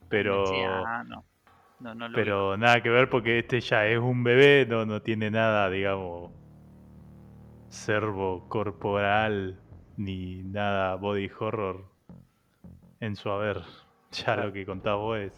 [0.09, 0.57] Pero, Sí,
[0.87, 1.25] ah, no.
[1.81, 5.03] No, no lo pero nada que ver porque este ya es un bebé, no, no
[5.03, 6.31] tiene nada, digamos,
[7.69, 9.59] servo corporal
[9.97, 11.85] ni nada body horror
[13.01, 13.63] en su haber.
[14.13, 15.33] Ya lo que contás vos es.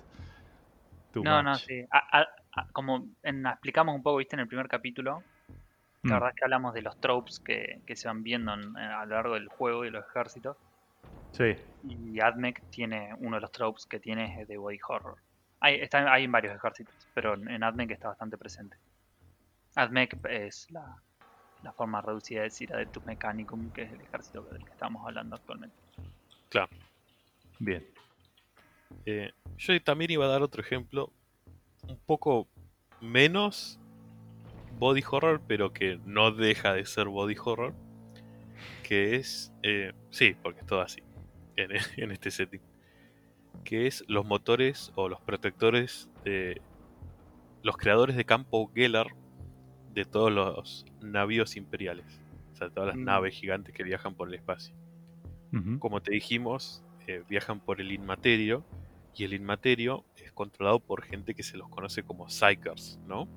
[1.14, 1.80] No, no, sí.
[1.92, 2.28] A- a-
[2.60, 5.22] a- como en- explicamos un poco, viste, en el primer capítulo,
[6.02, 8.64] Mm, la verdad es que hablamos de los tropes que, que se van viendo en-
[8.76, 10.56] en- a lo largo del juego y de los ejércitos.
[11.34, 15.16] Sí, Y AdMech tiene uno de los tropes que tiene es de body horror.
[15.58, 18.76] Hay, está, hay en varios ejércitos, pero en, AdMech está bastante presente.
[19.74, 21.02] AdMech es la,
[21.64, 25.34] la forma reducida de decir Adeptus Mechanicum, que es el ejército del que estamos hablando
[25.34, 25.76] actualmente.
[26.50, 26.70] claro.
[27.58, 27.84] bien.
[29.06, 31.10] Eh, yo también iba a dar otro ejemplo,
[31.88, 32.46] un poco
[33.00, 33.80] menos
[34.78, 37.74] body horror, pero que no deja de ser body horror,
[38.84, 41.02] que es, eh, sí, porque es todo así,
[41.56, 42.60] en, en este setting,
[43.64, 46.60] que es los motores o los protectores de
[47.62, 49.06] los creadores de campo Gellar
[49.94, 52.20] de todos los navíos imperiales,
[52.52, 53.04] o sea, todas las Mm.
[53.04, 54.74] naves gigantes que viajan por el espacio
[55.78, 58.64] como te dijimos, eh, viajan por el inmaterio
[59.14, 63.28] y el inmaterio es controlado por gente que se los conoce como psychers, ¿no?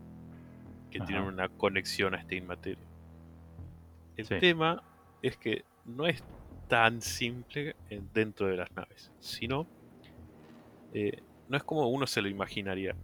[0.89, 2.83] Que tienen una conexión a este inmaterio.
[4.15, 4.35] El Sí.
[4.39, 4.81] tema
[5.21, 6.23] es que no es
[6.67, 9.67] tan simple eh, dentro de las naves, sino
[10.93, 12.95] eh, no es como uno se lo imaginaría.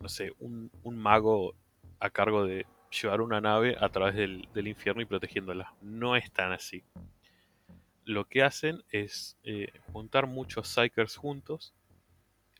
[0.00, 1.54] No sé, un, un mago
[1.98, 5.74] a cargo de llevar una nave a través del, del infierno y protegiéndola.
[5.82, 6.84] No es tan así
[8.04, 11.74] lo que hacen es eh, juntar muchos psychers juntos,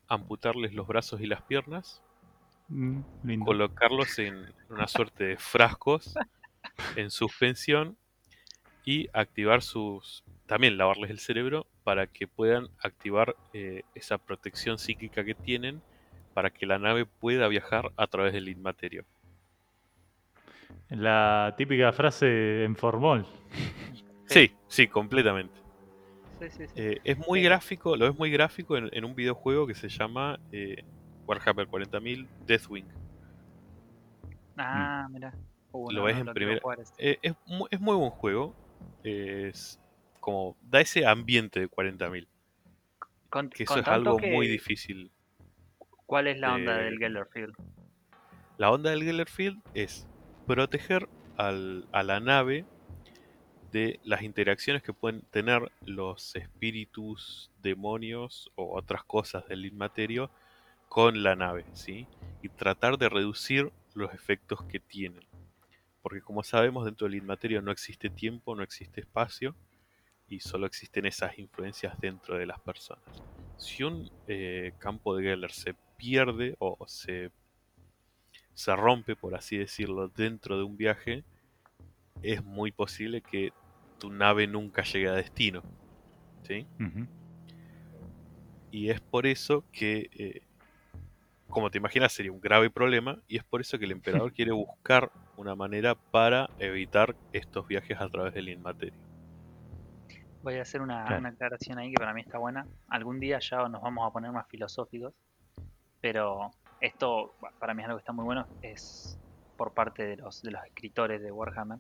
[0.07, 2.03] amputarles los brazos y las piernas,
[2.71, 3.01] Mm,
[3.47, 6.15] colocarlos en una suerte de frascos
[6.97, 7.97] en suspensión
[8.91, 10.25] y activar sus.
[10.47, 15.83] también lavarles el cerebro para que puedan activar eh, esa protección psíquica que tienen
[16.33, 19.05] para que la nave pueda viajar a través del inmaterio.
[20.89, 23.27] La típica frase en formol.
[24.25, 25.55] Sí, sí, completamente.
[26.41, 26.73] Sí, sí, sí.
[26.77, 27.45] Eh, es muy Sí.
[27.45, 30.83] gráfico, lo es muy gráfico en, en un videojuego que se llama eh,
[31.27, 32.87] Warhammer 40.000 Deathwing.
[34.57, 35.35] ah, mira.
[35.73, 36.95] Uh, Lo no, ves no en primera- jugar ese.
[36.97, 38.55] Eh, es, mu- es muy buen juego.
[39.03, 39.81] Es
[40.21, 42.29] como da ese ambiente de 40.000,
[43.31, 45.11] Con, que con eso es algo que- muy difícil.
[46.07, 47.55] ¿Cuál es la onda de- del Gellerfield?
[48.57, 50.07] La onda del Gellerfield es
[50.47, 52.65] proteger al- a la nave
[53.71, 60.31] de las interacciones que pueden tener los espíritus, demonios o otras cosas del inmaterio
[60.89, 62.07] con la nave, ¿sí?
[62.43, 65.23] Y tratar de reducir los efectos que tienen.
[66.03, 69.55] Porque como sabemos, dentro del inmaterio no existe tiempo, no existe espacio
[70.29, 73.03] y solo existen esas influencias dentro de las personas.
[73.57, 77.31] Si un eh, campo de Geller se pierde o se,
[78.55, 81.25] se rompe, por así decirlo, dentro de un viaje,
[82.23, 83.53] es muy posible que
[83.99, 85.63] tu nave nunca llegue a destino.
[86.43, 86.67] ¿sí?
[88.71, 90.43] Y es por eso que, eh,
[91.49, 93.21] como te imaginas, sería un grave problema.
[93.29, 97.99] Y es por eso que el emperador quiere buscar una manera para evitar estos viajes
[98.01, 98.99] a través del inmaterio.
[100.43, 101.21] Voy a hacer una, Claro.
[101.21, 102.67] una aclaración ahí que para mí está buena.
[102.89, 105.15] Algún día ya nos vamos a poner más filosóficos,
[106.01, 109.19] pero esto para mí es algo que está muy bueno, es
[109.57, 111.79] por parte de los, de los escritores de Warhammer.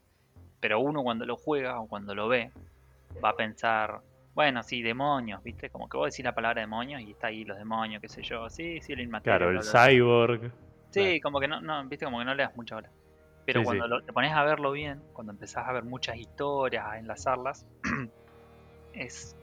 [0.60, 2.50] Pero uno cuando lo juega o cuando lo ve,
[3.24, 4.00] va a pensar,
[4.34, 5.70] bueno, sí, demonios, ¿viste?
[5.70, 8.48] Como que vos decís la palabra demonios y está ahí los demonios, qué sé yo.
[8.50, 9.38] Sí, sí, el inmaterio.
[9.38, 10.52] Claro, el cyborg.
[10.90, 12.90] Sí, como que no, no, viste, como que no le das mucha hora.
[13.48, 13.90] Pero Sí, cuando sí.
[13.90, 17.64] lo- te pones a verlo bien, cuando empezás a ver muchas historias, a enlazarlas,
[18.92, 19.34] es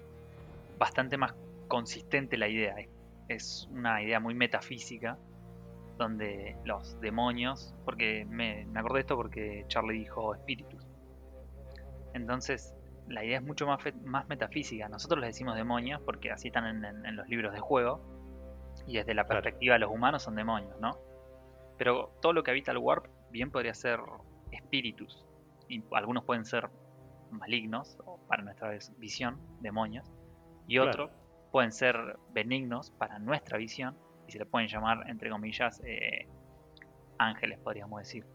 [0.78, 1.34] bastante más
[1.68, 2.76] consistente la idea.
[3.28, 5.18] Es, una idea muy metafísica,
[5.98, 10.86] donde los demonios, porque me, me acordé de esto porque Charlie dijo espíritus.
[12.14, 12.76] Entonces,
[13.08, 14.88] la idea es mucho más, más metafísica.
[14.88, 18.06] Nosotros les decimos demonios porque así están en, en- en los libros de juego.
[18.86, 19.42] Y desde la Claro.
[19.42, 20.92] perspectiva de los humanos son demonios, ¿no?
[21.80, 24.00] Pero todo lo que habita el warp bien podría ser
[24.52, 25.26] espíritus.
[25.68, 26.70] Y algunos pueden ser
[27.32, 30.10] malignos, o para nuestra vis- visión, demonios.
[30.68, 30.90] Y Claro.
[30.90, 31.12] otros
[31.52, 31.96] pueden ser
[32.30, 33.98] benignos para nuestra visión.
[34.28, 36.28] Y se le pueden llamar, entre comillas, eh,
[37.18, 38.26] ángeles, podríamos decir.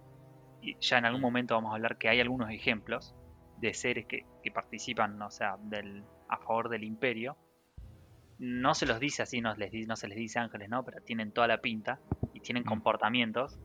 [0.60, 3.14] Y ya en algún momento vamos a hablar que hay algunos ejemplos
[3.56, 7.36] de seres que, que participan, o sea, del, a favor del imperio.
[8.38, 10.84] No se los dice así, no, les, no se les dice ángeles, ¿no?
[10.84, 12.00] Pero tienen toda la pinta
[12.34, 12.68] y tienen Mm.
[12.68, 13.58] comportamientos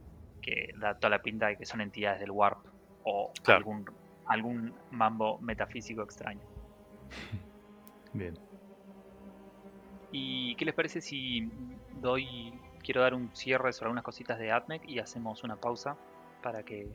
[0.46, 2.58] que da toda la pinta de que son entidades del warp
[3.02, 3.58] o Claro.
[3.58, 3.84] algún,
[4.26, 6.40] algún mambo metafísico extraño.
[8.12, 8.38] Bien.
[10.12, 11.50] ¿Y qué les parece si
[12.00, 15.96] doy, quiero dar un cierre sobre algunas cositas de Atmec y hacemos una pausa
[16.42, 16.88] para que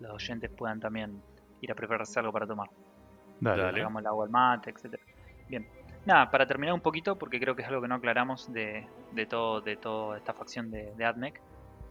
[0.00, 1.22] los oyentes puedan también
[1.60, 2.68] ir a prepararse algo para tomar?
[3.40, 3.62] Dale.
[3.62, 3.80] Dale.
[3.80, 5.02] Hagamos el agua al mate, etcétera.
[5.48, 5.66] Bien.
[6.04, 9.26] Nada, para terminar un poquito, porque creo que es algo que no aclaramos de, de
[9.26, 11.04] todo, de toda esta facción de, de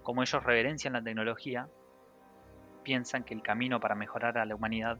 [0.07, 1.67] como ellos reverencian la tecnología,
[2.83, 4.97] piensan que el camino para mejorar a la humanidad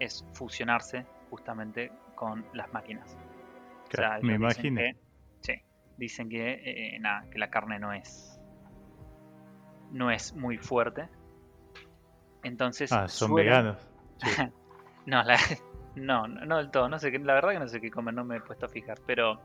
[0.00, 3.08] es fusionarse justamente con las máquinas.
[3.14, 3.16] O
[3.94, 4.80] sea, Claro, me imagino.
[4.80, 4.96] que-
[5.42, 5.52] sí,
[5.96, 8.40] dicen que eh, nada, que la carne no es
[9.92, 11.08] no es muy fuerte.
[12.42, 13.88] Entonces Ah, son suelen- veganos.
[14.24, 14.30] Sí.
[15.06, 15.38] no, la-
[15.94, 16.88] no, no, del todo.
[16.88, 18.68] No sé qué, la verdad que no sé qué comen, no me he puesto a
[18.68, 18.98] fijar.
[19.06, 19.40] Pero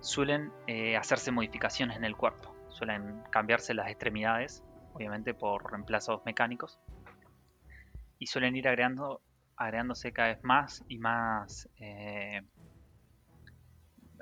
[0.00, 2.53] suelen eh, hacerse modificaciones en el cuerpo.
[2.74, 6.80] Suelen cambiarse las extremidades, obviamente por reemplazos mecánicos.
[8.18, 9.22] Y suelen ir agregando,
[9.56, 12.42] agregándose cada vez más y más eh,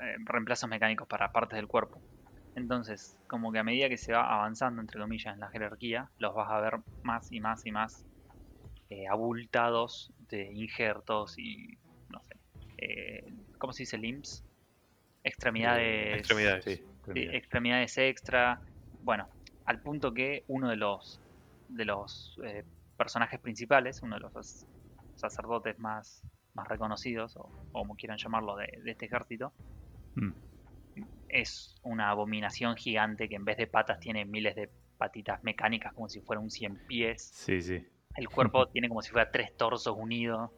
[0.02, 2.02] eh, reemplazos mecánicos para partes del cuerpo.
[2.54, 6.34] Entonces, como que a medida que se va avanzando, entre comillas, en la jerarquía, los
[6.34, 8.04] vas a ver más y más y más
[8.90, 11.78] eh, abultados de injertos y
[12.10, 12.34] no sé,
[12.76, 13.24] eh,
[13.56, 13.96] ¿cómo se dice?
[13.96, 14.44] Limbs,
[15.24, 16.64] extremidades, Extremidades.
[16.64, 17.34] Sí, extremidades.
[17.42, 18.62] extremidades extra,
[19.02, 19.28] bueno,
[19.64, 21.20] al punto que uno de los
[21.68, 22.64] de los eh,
[22.96, 24.66] personajes principales, uno de los sac-
[25.14, 26.22] sacerdotes más,
[26.54, 27.40] más reconocidos, o,
[27.72, 29.52] o como quieran llamarlo, de, de este ejército,
[30.14, 30.32] Mm.
[31.28, 36.08] es una abominación gigante que en vez de patas tiene miles de patitas mecánicas como
[36.08, 37.22] si fuera un cien pies.
[37.32, 37.86] Sí, sí.
[38.14, 40.50] El cuerpo tiene como si fuera tres torsos unidos.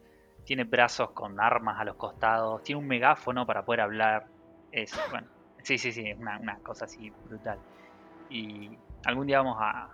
[0.43, 2.61] Tiene brazos con armas a los costados.
[2.63, 4.27] Tiene un megáfono para poder hablar.
[4.71, 5.29] Es, bueno,
[5.65, 7.61] sí, sí, sí, es una, una cosa así brutal.
[8.29, 9.91] Y algún día vamos a, a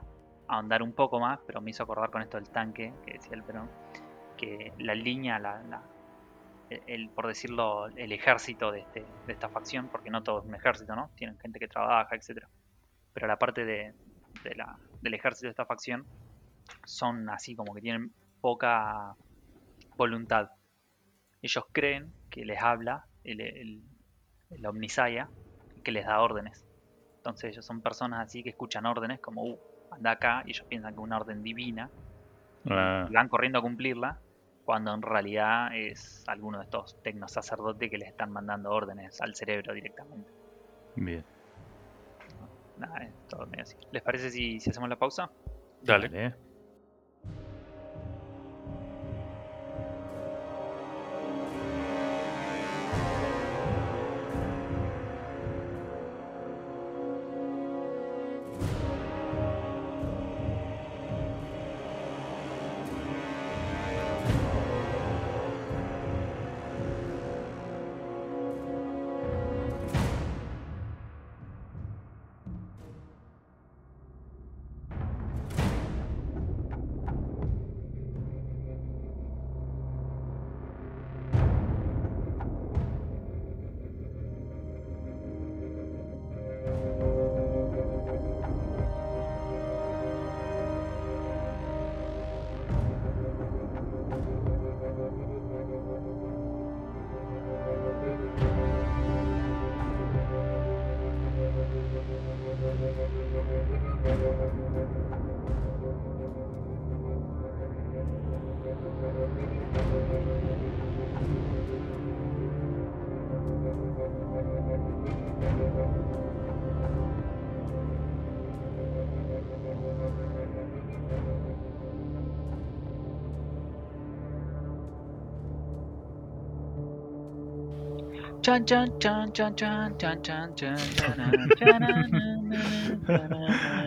[0.48, 3.46] ahondar un poco más, pero me hizo acordar con esto del tanque, que decía el
[3.46, 3.74] Perón,
[4.38, 5.90] que la línea, la, la-
[6.70, 10.56] el, por decirlo, el ejército de, este, de esta facción, porque no todo es un
[10.56, 11.12] ejército, ¿no?
[11.16, 12.50] Tienen gente que trabaja, etcétera
[13.14, 13.96] pero la parte de,
[14.44, 16.08] de la, del ejército de esta facción
[16.86, 19.16] son así como que tienen poca
[19.98, 20.50] voluntad.
[21.42, 23.84] Ellos creen que les habla el, el,
[24.50, 25.32] el Omnisaya
[25.82, 26.66] que les da órdenes.
[27.18, 29.60] Entonces ellos son personas así que escuchan órdenes como, uh,
[29.92, 31.90] anda acá, y ellos piensan que es una orden divina
[32.70, 34.20] Ah, y van corriendo a cumplirla,
[34.66, 39.36] cuando en realidad es alguno de estos tecnos sacerdotes que les están mandando órdenes al
[39.36, 40.30] cerebro directamente.
[40.96, 41.24] bien.
[42.78, 43.76] Nada, es todo medio así.
[43.92, 45.32] ¿Les parece si, si hacemos la pausa?
[45.82, 46.36] Dale.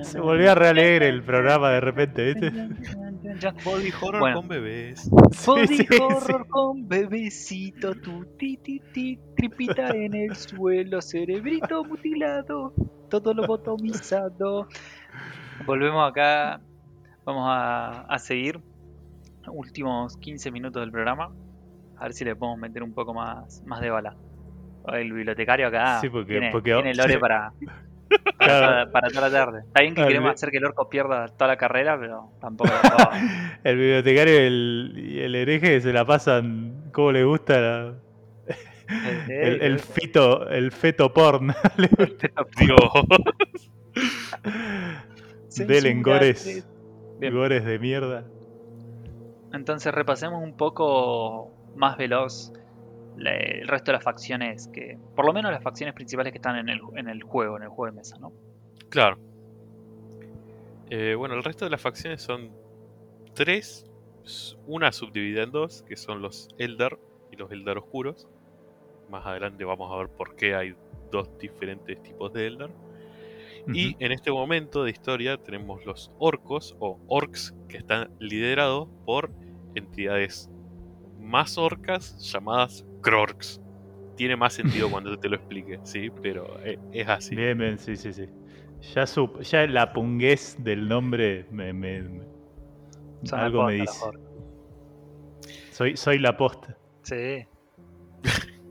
[0.03, 2.51] Se volvió a realegre el programa de repente, ¿viste?
[3.65, 5.11] Body horror con bebés.
[5.45, 8.59] Body horror con bebecito, tu ti,
[9.37, 12.73] tripita en el suelo, cerebrito mutilado,
[13.11, 14.69] todo lo botomizado.
[15.67, 16.61] Volvemos acá,
[17.25, 18.61] vamos a, a seguir.
[19.47, 21.31] Últimos 15 minutos del programa
[21.99, 24.17] a ver si le podemos meter un poco más, más de bala.
[24.93, 28.67] El bibliotecario acá Sí, porque- tiene, porque- tiene lore para, para, Claro.
[28.67, 29.61] toda, para toda la tarde.
[29.67, 32.71] Está bien que queremos hacer que el orco pierda toda la carrera, pero tampoco.
[33.65, 37.95] El bibliotecario y el, y el hereje se la pasan como le gusta la-
[39.29, 41.49] el, el fito, el feto porn.
[42.59, 42.91] Dios.
[45.67, 46.67] Delen gores,
[47.33, 48.25] gores de mierda.
[49.53, 52.53] Entonces repasemos un poco más veloz
[53.17, 56.57] la- el resto de las facciones que, por lo menos las facciones principales que están
[56.57, 58.33] en el, en el juego, en el juego de mesa, ¿no?
[58.89, 59.19] Claro.
[60.91, 62.51] Eh, bueno, el resto de las facciones son
[63.35, 63.87] tres.
[64.67, 66.99] Una subdividida en dos, que son los Eldar
[67.31, 68.27] y los Eldar oscuros.
[69.11, 70.75] Más adelante vamos a ver por qué hay
[71.11, 72.71] dos diferentes tipos de Eldar.
[73.73, 79.31] Y en este momento de historia tenemos los orcos o orcs que están liderados por
[79.75, 80.51] entidades
[81.19, 83.61] más orcas llamadas Krorks.
[84.17, 87.37] Tiene más sentido cuando te lo explique, sí, pero eh, es así.
[87.37, 88.27] Bien, bien, sí, sí, sí.
[89.51, 92.27] Ya, la punguez del nombre me, me- me-
[93.25, 93.93] Son algo me dice.
[95.71, 96.77] Soy, soy la posta.
[97.03, 97.47] Sí.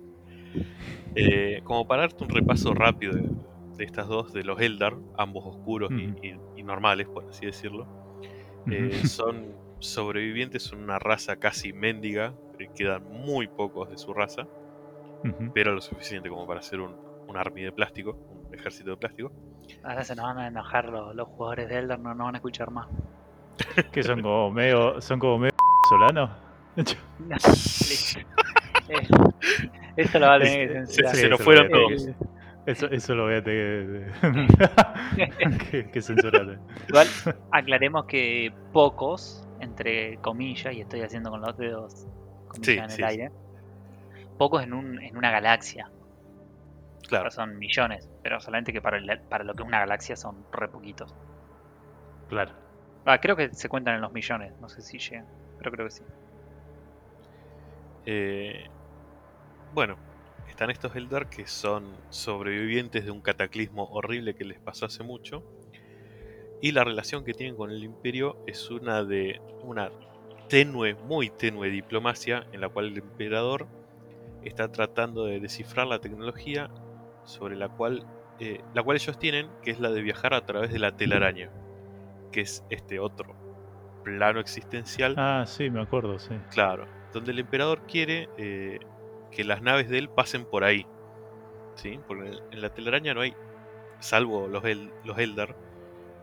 [1.16, 3.22] Eh, como para darte un repaso rápido de,
[3.78, 6.16] de estas dos, de los Eldar, ambos oscuros y- Ujú.
[6.56, 7.88] y, y normales, por así decirlo,
[8.72, 12.34] eh, son sobrevivientes, son una raza casi mendiga,
[12.76, 14.44] quedan muy pocos de su raza,
[15.24, 15.52] Ujú.
[15.54, 16.96] pero lo suficiente como para hacer un,
[17.28, 19.32] un army de plástico, un ejército de plástico.
[19.84, 22.38] Ahora se nos van a enojar los, los jugadores de Elder, no nos van a
[22.38, 22.88] escuchar más.
[23.92, 25.54] Que son como medio, son como medio
[25.90, 26.30] solanos.
[27.20, 27.36] No,
[29.96, 31.16] Esto lo va a tener que Se- censurar.
[31.16, 32.10] se nos eso fueron todos.
[32.66, 34.12] Eso, eso lo voy a tener
[35.16, 36.60] que, que, que censurar.
[36.88, 37.08] Igual
[37.52, 42.08] aclaremos que pocos, entre comillas, y estoy haciendo con los dedos
[42.54, 43.32] comillas Sí, en el sí, aire,
[44.38, 45.92] pocos en, un, en una galaxia.
[47.08, 50.16] Claro, Ahora son millones, pero solamente que para, el- para lo que es una galaxia
[50.16, 51.16] son re poquitos.
[52.28, 52.54] Claro.
[53.06, 55.92] Ah, creo que se cuentan en los millones, no sé si llegan, pero creo que
[55.92, 56.06] sí.
[58.06, 58.68] Eh,
[59.70, 60.00] bueno,
[60.46, 65.46] están estos Eldar que son sobrevivientes de un cataclismo horrible que les pasó hace mucho.
[66.60, 69.94] Y la relación que tienen con el Imperio es una de una
[70.54, 73.68] tenue, muy tenue diplomacia en la cual el emperador
[74.44, 76.70] está tratando de descifrar la tecnología
[77.26, 78.06] sobre la cual
[78.38, 81.50] eh, la cual ellos tienen, que es la de viajar a través de la telaraña,
[82.32, 83.36] que es este otro
[84.04, 85.16] plano existencial.
[85.18, 86.36] Ah, sí, me acuerdo, sí.
[86.52, 88.78] Claro, donde el emperador quiere eh,
[89.32, 90.86] que las naves de él pasen por ahí.
[91.78, 92.00] ¿Sí?
[92.08, 93.34] Porque en- la telaraña no hay,
[94.02, 95.56] salvo los, El- los Eldar,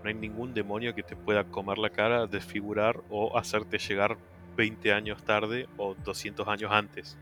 [0.03, 4.18] no hay ningún demonio que te pueda comer la cara, desfigurar o hacerte llegar
[4.57, 7.18] 20 años tarde o 200 años antes.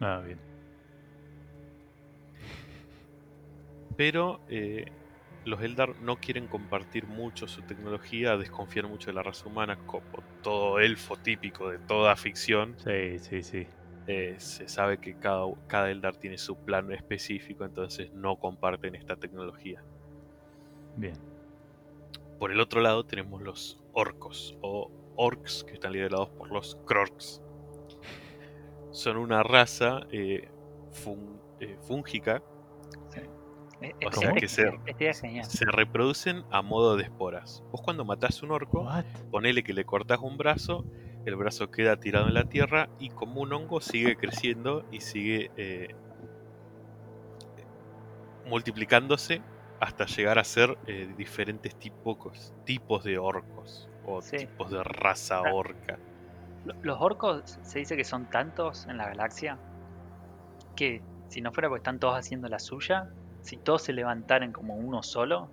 [0.00, 0.42] Ah, bien.
[3.96, 4.86] Pero eh,
[5.44, 10.02] los Eldar no quieren compartir mucho su tecnología, desconfían mucho de la raza humana, como
[10.42, 12.78] todo elfo típico de toda ficción.
[12.84, 13.66] Sí, sí, sí.
[14.06, 19.16] eh, se sabe que cada, cada Eldar tiene su plan específico, entonces no comparten esta
[19.16, 19.84] tecnología.
[20.96, 21.31] Bien.
[22.42, 27.40] Por el otro lado tenemos los orcos, o orcs, que están liderados por los Krorks.
[28.90, 30.48] Son una raza eh,
[30.90, 32.42] fun- eh, fúngica,
[34.04, 35.44] O sea que genial.
[35.44, 37.62] se reproducen a modo de esporas.
[37.70, 39.04] Vos cuando matás un orco, What?
[39.30, 40.84] ponele que le cortás un brazo,
[41.24, 45.52] el brazo queda tirado en la tierra y como un hongo sigue creciendo y sigue
[45.56, 45.94] eh,
[48.46, 49.42] multiplicándose
[49.82, 54.36] hasta llegar a ser eh, diferentes tipos, tipos de orcos o Sí.
[54.36, 55.52] tipos de raza Ah.
[55.52, 55.98] orca.
[56.64, 59.58] Lo- Los orcos se dice que son tantos en la galaxia
[60.76, 63.08] que si no fuera porque están todos haciendo la suya,
[63.40, 65.50] si todos se levantaran como uno solo,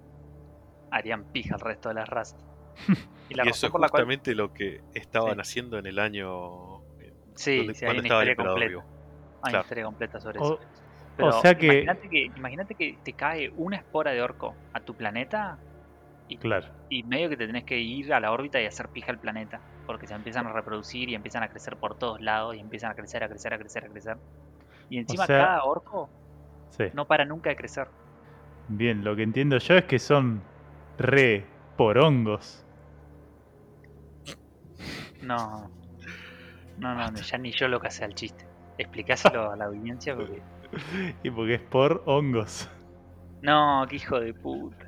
[0.92, 2.40] harían pija al resto de las razas.
[3.30, 5.42] Y la y eso es cual justamente lo que estaban Sí.
[5.42, 6.82] haciendo en el año
[7.36, 8.70] sí, donde- sí, hay cuando una estaba el historia completa.
[8.70, 8.84] vivo.
[9.44, 10.60] Hay una historia completa sobre O- eso.
[11.20, 11.84] Pero sea que-
[12.36, 15.58] Imagínate que, te cae una espora de orco a tu planeta
[16.28, 16.68] y, Claro.
[16.90, 19.60] y medio que te tenés que ir a la órbita y hacer pija el planeta.
[19.86, 22.96] Porque se empiezan a reproducir y empiezan a crecer por todos lados y empiezan a
[22.96, 24.18] crecer, a crecer, a crecer, a crecer.
[24.90, 26.10] Y encima sea- cada orco
[26.70, 26.86] Sí.
[26.94, 27.88] no para nunca de crecer.
[28.68, 30.42] Bien, lo que entiendo yo es que son
[31.00, 31.46] re
[31.76, 32.64] porongos.
[35.22, 35.70] No.
[36.78, 38.46] No, no, ya ni yo lo que hace al chiste.
[38.78, 40.42] Explicáselo a la audiencia porque.
[41.24, 42.70] Y porque es por hongos.
[43.42, 44.86] No, qué hijo de puta.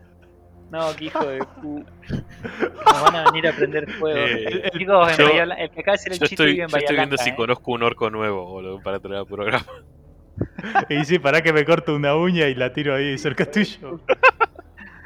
[0.72, 1.92] No, qué hijo de puta.
[2.86, 4.18] Nos van a venir a prender fuego.
[4.18, 6.26] Eh, El- el- Chicos, en yo- Bahía Blan- el que acaba de hacer el Yo
[6.28, 7.36] chiste estoy, vive en yo Bahía estoy viendo Blanca, si ¿eh?
[7.36, 9.66] conozco un orco nuevo boludo, para traer al programa.
[10.90, 14.00] Y sí, para que me corto una uña y la tiro ahí cerca tuyo.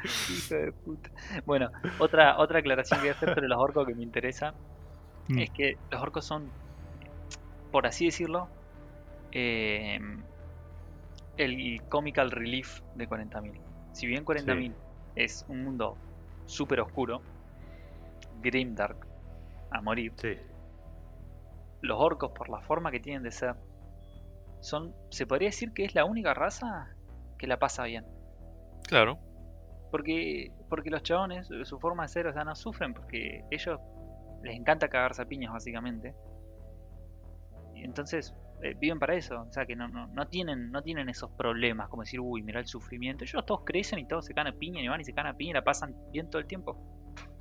[0.04, 1.10] Hijo de puta.
[1.44, 4.54] Bueno, otra, otra aclaración que voy a hacer sobre los orcos que me interesa
[5.28, 5.38] Mm.
[5.40, 6.48] es que los orcos son,
[7.72, 8.48] por así decirlo,
[9.32, 9.98] eh,
[11.36, 13.60] el comical relief de 40.000.
[13.92, 14.74] Si bien 40.000
[15.14, 15.96] es un mundo
[16.46, 17.22] súper oscuro,
[18.42, 19.06] grimdark,
[19.70, 20.36] a morir, Sí.
[21.82, 23.54] los orcos, por la forma que tienen de ser,
[24.60, 26.88] son, se podría decir que es la única raza
[27.38, 28.04] que la pasa bien.
[28.88, 29.18] Claro.
[29.90, 33.80] Porque, porque los chabones, su forma de ser, o sea, no sufren porque ellos
[34.42, 36.14] les encanta cagarse a piñas, básicamente.
[37.74, 39.42] Y entonces, eh, viven para eso.
[39.42, 42.60] O sea, que no, no, no, tienen, no tienen esos problemas, como decir, uy, mira
[42.60, 43.24] el sufrimiento.
[43.24, 45.36] Ellos todos crecen y todos se cagan a piña y van y se cagan a
[45.36, 46.78] piña y la pasan bien todo el tiempo.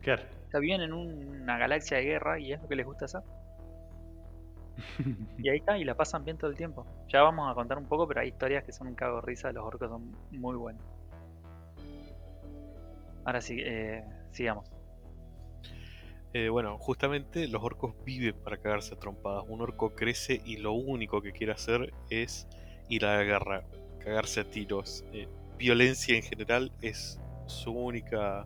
[0.01, 0.24] Claro.
[0.47, 3.05] O sea, viven en un- una galaxia de guerra y es lo que les gusta
[3.05, 3.22] hacer.
[5.38, 6.86] Y ahí está, y la pasan bien todo el tiempo.
[7.11, 9.51] Ya vamos a contar un poco, pero hay historias que son un cago de risa,
[9.51, 10.84] los orcos son muy buenos.
[13.24, 14.70] Ahora sí, eh, sigamos.
[16.38, 19.45] Eh, bueno, justamente los orcos viven para cagarse a trompadas.
[19.47, 22.45] Un orco crece y lo único que quiere hacer es
[22.89, 23.63] ir a la guerra,
[23.99, 25.05] cagarse a tiros.
[25.13, 28.45] Eh, violencia en general es su única,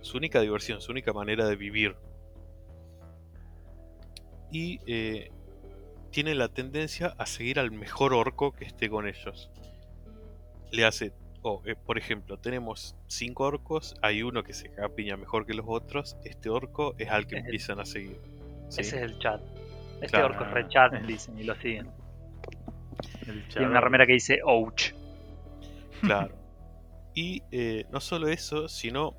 [0.00, 1.96] su única diversión, su única manera de vivir.
[4.50, 5.30] Y eh,
[6.12, 9.50] tiene la tendencia a seguir al mejor orco que esté con ellos.
[10.72, 11.12] Le hace
[11.46, 15.64] o, eh, por ejemplo, tenemos cinco orcos, hay uno que se piña mejor que los
[15.68, 18.20] otros, este orco es al que Es el- empiezan a seguir.
[18.68, 18.80] ¿sí?
[18.80, 19.40] Ese es el chat.
[20.00, 20.26] Este Claro.
[20.34, 21.88] orco es re chat, dicen, y lo siguen.
[23.52, 24.92] Tiene una remera que dice Ouch.
[26.00, 26.34] Claro.
[27.18, 29.14] Y eh, no solo eso, sino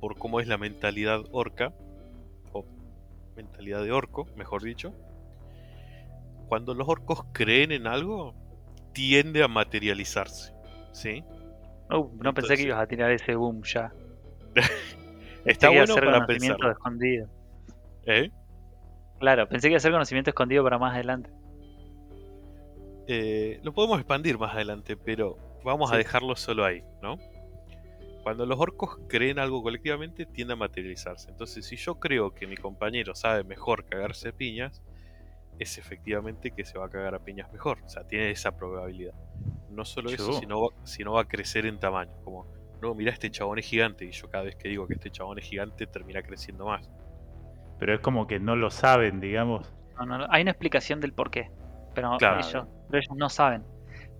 [0.00, 1.74] por cómo es la mentalidad orca,
[2.54, 2.64] o
[3.36, 4.94] mentalidad de orco, mejor dicho.
[6.48, 8.32] Cuando los orcos creen en algo,
[8.94, 10.51] tiende a materializarse.
[10.92, 11.24] ¿Sí?
[11.90, 13.92] Uh, no pensé que ibas a tirar ese boom ya.
[15.44, 17.28] Está Pensé bueno para conocimiento escondido.
[18.06, 18.30] ¿Eh?
[19.18, 21.30] Claro, pensé que iba a ser conocimiento escondido para más adelante.
[23.08, 27.18] Eh, lo podemos expandir más adelante, pero vamos a dejarlo solo ahí, ¿no?
[28.22, 31.30] Cuando los orcos creen algo colectivamente, tiende a materializarse.
[31.30, 34.80] Entonces, si yo creo que mi compañero sabe mejor cagarse piñas,
[35.62, 37.78] es efectivamente que se va a cagar a piñas mejor.
[37.84, 39.14] O sea, tiene esa probabilidad.
[39.70, 40.14] No solo Yo.
[40.16, 42.12] eso, sino, sino va a crecer en tamaño.
[42.24, 42.46] Como,
[42.82, 44.04] no, mira, este chabón es gigante.
[44.04, 46.90] Y yo cada vez que digo que este chabón es gigante, termina creciendo más.
[47.78, 49.72] Pero es como que no lo saben, digamos.
[49.98, 51.50] No, no, no, hay una explicación del por qué,
[51.94, 52.40] pero, Claro.
[52.40, 53.64] ellos, pero ellos no saben.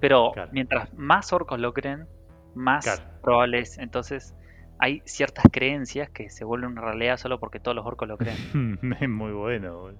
[0.00, 0.50] Pero Claro.
[0.52, 2.06] mientras más orcos lo creen,
[2.54, 3.02] más Claro.
[3.22, 3.78] probable es.
[3.78, 4.34] Entonces,
[4.82, 8.80] hay ciertas creencias que se vuelven una realidad solo porque todos los orcos lo creen.
[9.00, 9.90] es muy bueno.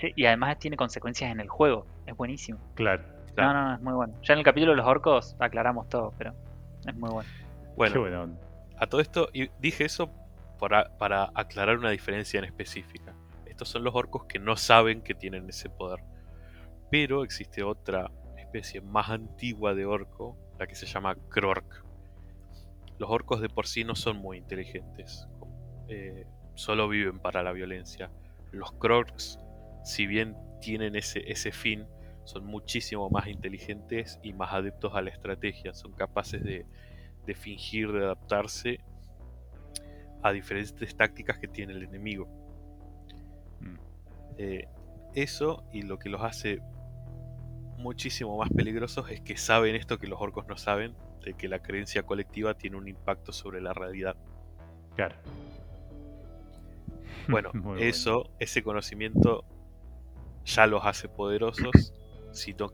[0.00, 1.84] Sí, y además tiene consecuencias en el juego.
[2.06, 2.58] Es buenísimo.
[2.74, 3.04] Claro.
[3.34, 3.52] Claro.
[3.52, 4.14] No, no, no, es muy bueno.
[4.22, 6.32] Ya en el capítulo de los orcos aclaramos todo, pero
[6.86, 7.28] es muy bueno.
[7.76, 8.40] Bueno, Qué onda.
[8.78, 10.10] A todo esto, y dije eso
[10.58, 13.14] para, para aclarar una diferencia en específica.
[13.44, 16.02] Estos son los orcos que no saben que tienen ese poder.
[16.90, 21.83] Pero existe otra especie más antigua de orco, la que se llama Krork.
[22.98, 25.28] Los orcos de por sí no son muy inteligentes.
[25.88, 28.10] eh, solo viven para la violencia.
[28.52, 29.38] Los Krorks,
[29.82, 31.86] si bien tienen ese, ese fin,
[32.24, 35.74] son muchísimo más inteligentes y más adeptos a la estrategia.
[35.74, 36.64] Son capaces de,
[37.26, 38.80] de fingir, de adaptarse
[40.22, 42.26] a diferentes tácticas que tiene el enemigo.
[43.60, 43.76] Mm.
[44.38, 44.68] Eh,
[45.14, 46.60] eso y lo que los hace
[47.76, 50.94] muchísimo más peligrosos es que saben esto que los orcos no saben,
[51.24, 54.16] de que la creencia colectiva tiene un impacto sobre la realidad.
[54.96, 55.16] Claro.
[57.28, 59.44] Bueno, Muy eso, ese conocimiento
[60.44, 61.92] ya los hace poderosos,
[62.32, 62.72] sino-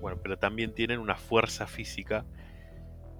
[0.00, 2.24] bueno, pero también tienen una fuerza física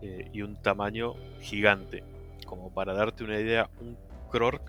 [0.01, 2.05] eh, y un tamaño gigante.
[2.47, 3.97] Como para darte una idea, un
[4.31, 4.63] Krork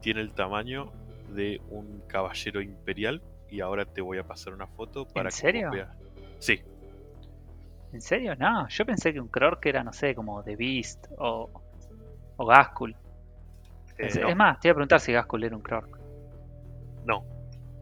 [0.00, 0.92] tiene el tamaño
[1.34, 5.40] de un caballero imperial y ahora te voy a pasar una foto para que vos
[5.40, 5.70] serio?
[5.70, 5.96] veas.
[6.38, 6.60] Sí,
[7.96, 8.36] ¿En serio?
[8.36, 11.48] No, yo pensé que un Krork era, no sé, como The Beast o,
[12.36, 12.90] o Gaskul.
[12.90, 12.94] eh,
[13.96, 15.98] es, no, es más, te iba a preguntar si Gaskul era un Krork.
[17.06, 17.24] no.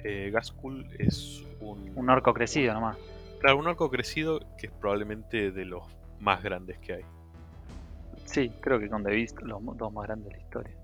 [0.04, 2.96] Eh, Gaskul es un, Un orco crecido nomás.
[3.40, 5.82] claro, un orco crecido que es probablemente de los
[6.20, 7.04] más grandes que hay.
[8.24, 10.76] Sí, creo que con The Beast los dos más grandes de la historia.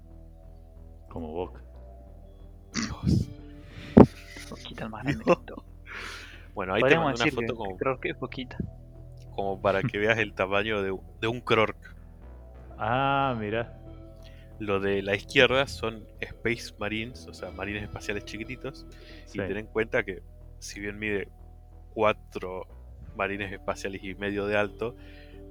[1.08, 1.60] Como Boca.
[2.74, 3.28] Dios.
[4.48, 5.24] Poquita el más grande.
[6.52, 8.58] Bueno, ahí te una decir foto que como, Krork es poquita.
[9.34, 11.96] Como para que veas el tamaño de, de un Krork.
[12.78, 13.76] Ah, mira.
[14.58, 18.86] Lo de la izquierda son Space Marines, o sea, marines espaciales chiquititos.
[19.26, 19.40] Sí.
[19.40, 20.22] Y ten en cuenta que,
[20.58, 21.28] si bien mide
[21.94, 22.66] 4
[23.16, 24.96] marines espaciales y medio de alto,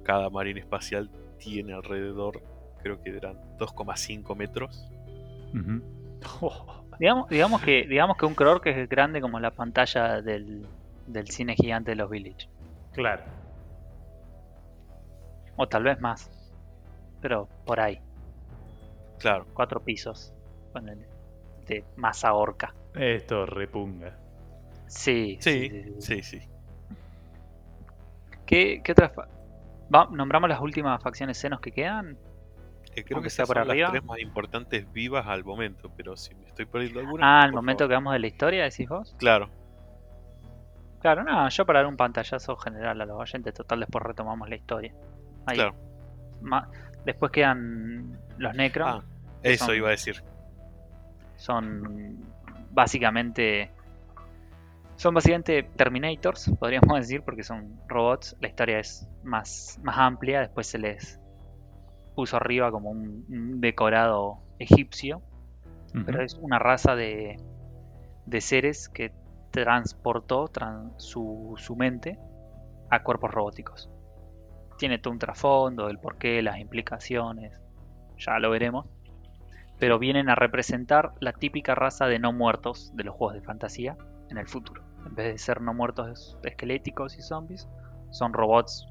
[0.04, 2.42] cada marine espacial tiene alrededor,
[2.82, 4.88] creo que eran 2,5 metros.
[6.42, 6.84] Oh,
[7.30, 10.66] digamos que digamos que un Krork es grande como la pantalla del,
[11.06, 12.46] del cine gigante de los Village.
[12.92, 13.22] claro.
[15.62, 16.30] O tal vez más.
[17.20, 17.98] Pero por ahí.
[19.18, 20.32] Claro, Cuatro pisos.
[20.72, 21.06] ponele,
[21.66, 22.72] De masa orca.
[22.94, 24.16] Esto repunga.
[24.86, 26.22] Sí, sí, sí, sí, sí.
[26.22, 26.48] sí, sí.
[28.46, 32.16] ¿Qué, qué otras va- ¿Nombramos las últimas facciones senos que quedan?
[32.96, 33.86] Eh, creo Aunque que sea esas por son arriba.
[33.88, 37.40] las tres más importantes vivas al momento, pero si me estoy perdiendo alguna.
[37.40, 39.14] Ah, al momento que vamos de la historia, decís vos.
[39.18, 39.48] Claro,
[41.00, 44.56] Claro, no, yo para dar un pantallazo general a los oyentes, total, después retomamos la
[44.56, 44.92] historia.
[45.46, 45.56] Ahí.
[45.56, 45.74] claro.
[46.40, 46.68] Ma-
[47.04, 49.04] Después quedan los Necron, Ah,
[49.42, 50.22] eso son- iba a decir.
[51.36, 52.18] son
[52.72, 53.70] básicamente
[54.96, 58.36] son básicamente Terminators, podríamos decir, porque son robots.
[58.40, 61.18] La historia es más, más amplia, después se les
[62.14, 65.22] puso arriba como un, un decorado egipcio,
[66.04, 67.36] pero es una raza de,
[68.26, 69.10] de seres que
[69.50, 72.18] transportó tran- su, su mente
[72.90, 73.89] a cuerpos robóticos.
[74.80, 77.60] Tiene todo un trasfondo, el porqué, las implicaciones,
[78.16, 78.86] ya lo veremos.
[79.78, 83.98] Pero vienen a representar la típica raza de no muertos de los juegos de fantasía
[84.30, 84.82] en el futuro.
[85.06, 87.68] En vez de ser no muertos esqueléticos y zombies,
[88.10, 88.88] son robots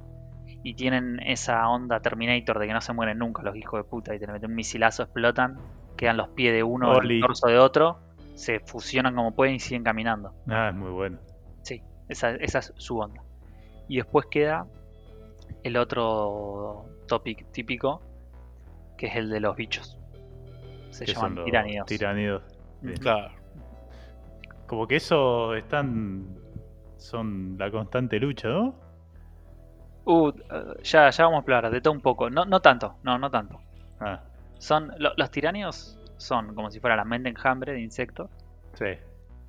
[0.61, 4.13] y tienen esa onda Terminator de que no se mueren nunca los hijos de puta
[4.13, 5.57] y te meten un misilazo, explotan,
[5.97, 7.15] quedan los pies de uno, Oli.
[7.15, 7.97] el torso de otro,
[8.35, 10.35] se fusionan como pueden y siguen caminando.
[10.47, 11.17] Ah, es muy bueno.
[11.63, 13.23] Sí, esa, esa es su onda.
[13.87, 14.67] Y después queda
[15.63, 18.01] el otro topic típico,
[18.97, 19.97] que es el de los bichos.
[20.91, 22.43] Se llaman los tiránidos.
[22.81, 22.93] Bien.
[22.95, 23.01] Ujú.
[23.03, 23.31] Claro.
[24.67, 26.37] Como que eso están.
[26.97, 28.75] Son la constante lucha, ¿no?
[30.05, 30.31] Uh,
[30.83, 32.29] ya, ya vamos a hablar de todo un poco.
[32.29, 33.59] No, no tanto, no, no tanto.
[33.99, 34.21] Ah,
[34.57, 38.29] Son, lo- los tiranios son como si fuera la mente enjambre de insectos.
[38.73, 38.85] sí.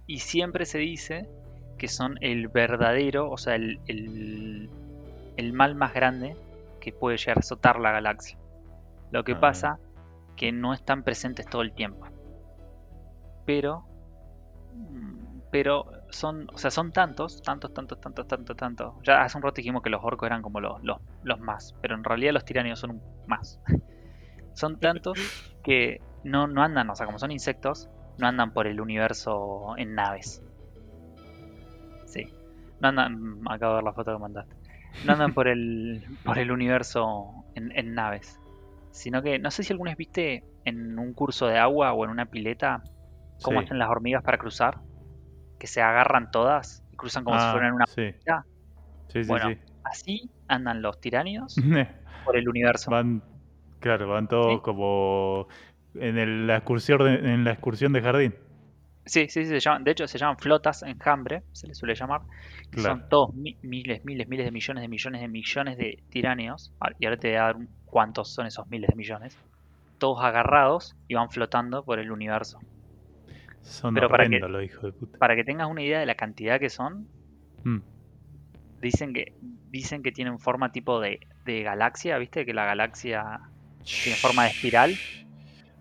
[0.07, 1.29] Y siempre se dice
[1.79, 4.69] que son el verdadero, o sea, el, el,
[5.41, 6.37] el mal más grande
[6.81, 8.39] que puede llegar a azotar la galaxia.
[9.11, 9.41] Lo que Ah.
[9.41, 9.79] pasa
[10.37, 12.07] que no están presentes todo el tiempo.
[13.45, 13.85] Pero,
[15.51, 18.95] pero son, o sea, son tantos, tantos, tantos, tantos, tantos, tantos.
[19.03, 21.95] Ya hace un rato dijimos que los orcos eran como los, los, los más, pero
[21.97, 23.61] en realidad los tiranios son un más.
[24.55, 25.19] son tantos
[25.65, 27.89] que no, no andan, o sea, como son insectos,
[28.19, 30.43] no andan por el universo en naves.
[32.07, 32.33] Sí.
[32.81, 34.57] No andan, acabo de ver la foto que mandaste.
[35.05, 38.39] No andan por el, por el universo en, en naves.
[38.91, 42.11] Sino que, no sé si alguna vez viste en un curso de agua o en
[42.11, 42.83] una pileta
[43.43, 43.65] cómo Sí.
[43.67, 44.79] hacen las hormigas para cruzar.
[45.59, 48.47] Que se agarran todas y cruzan como si Ah, fueran una Sí, pileta.
[49.09, 49.29] sí, sí.
[49.29, 49.49] Bueno.
[49.51, 49.59] sí.
[49.85, 51.55] Así andan los tiranios
[52.25, 52.91] por el universo.
[52.91, 53.23] Van,
[53.79, 55.49] claro, van todos como
[55.95, 58.35] en el- la excursión en la excursión de jardín.
[59.11, 62.21] Sí, sí, sí, se llaman, de hecho se llaman flotas enjambre, se les suele llamar.
[62.71, 63.01] que Claro.
[63.01, 66.73] Son todos mi- miles, miles, miles de millones de millones de millones de tiranios.
[66.79, 69.37] Ah, Y ahora te voy a dar cuántos son esos miles de millones.
[69.99, 72.61] Todos agarrados y van flotando por el universo.
[73.63, 75.19] Son Pero para que- hijos de puta.
[75.19, 77.09] Para que tengas una idea de la cantidad que son,
[77.65, 77.79] Mm,
[78.81, 79.35] dicen que
[79.71, 82.47] dicen que tienen forma tipo de, de galaxia, ¿viste?
[82.47, 83.25] Que la galaxia
[84.03, 85.01] tiene forma de espiral.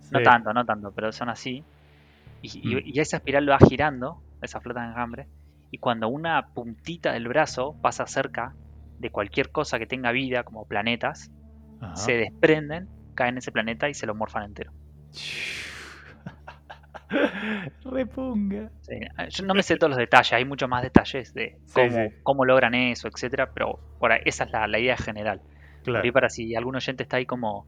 [0.10, 1.64] No tanto, no tanto, pero son así.
[2.42, 2.82] Y, Mm.
[2.86, 5.28] y esa espiral va girando, esa flota de enjambre.
[5.72, 8.56] Y cuando una puntita del brazo pasa cerca
[8.98, 11.32] de cualquier cosa que tenga vida, como planetas,
[11.80, 11.96] Ajá.
[11.96, 14.72] se desprenden, caen en ese planeta y se lo morfan entero.
[17.84, 18.72] Repunga.
[18.82, 18.96] Sí,
[19.30, 22.16] Yo no me sé todos los detalles, hay muchos más detalles de Sí, cómo, sí.
[22.24, 25.42] cómo logran eso, etcétera, pero por ahí- esa es la, la idea general.
[25.84, 26.14] Por ahí Claro.
[26.14, 27.66] para si algún oyente está ahí como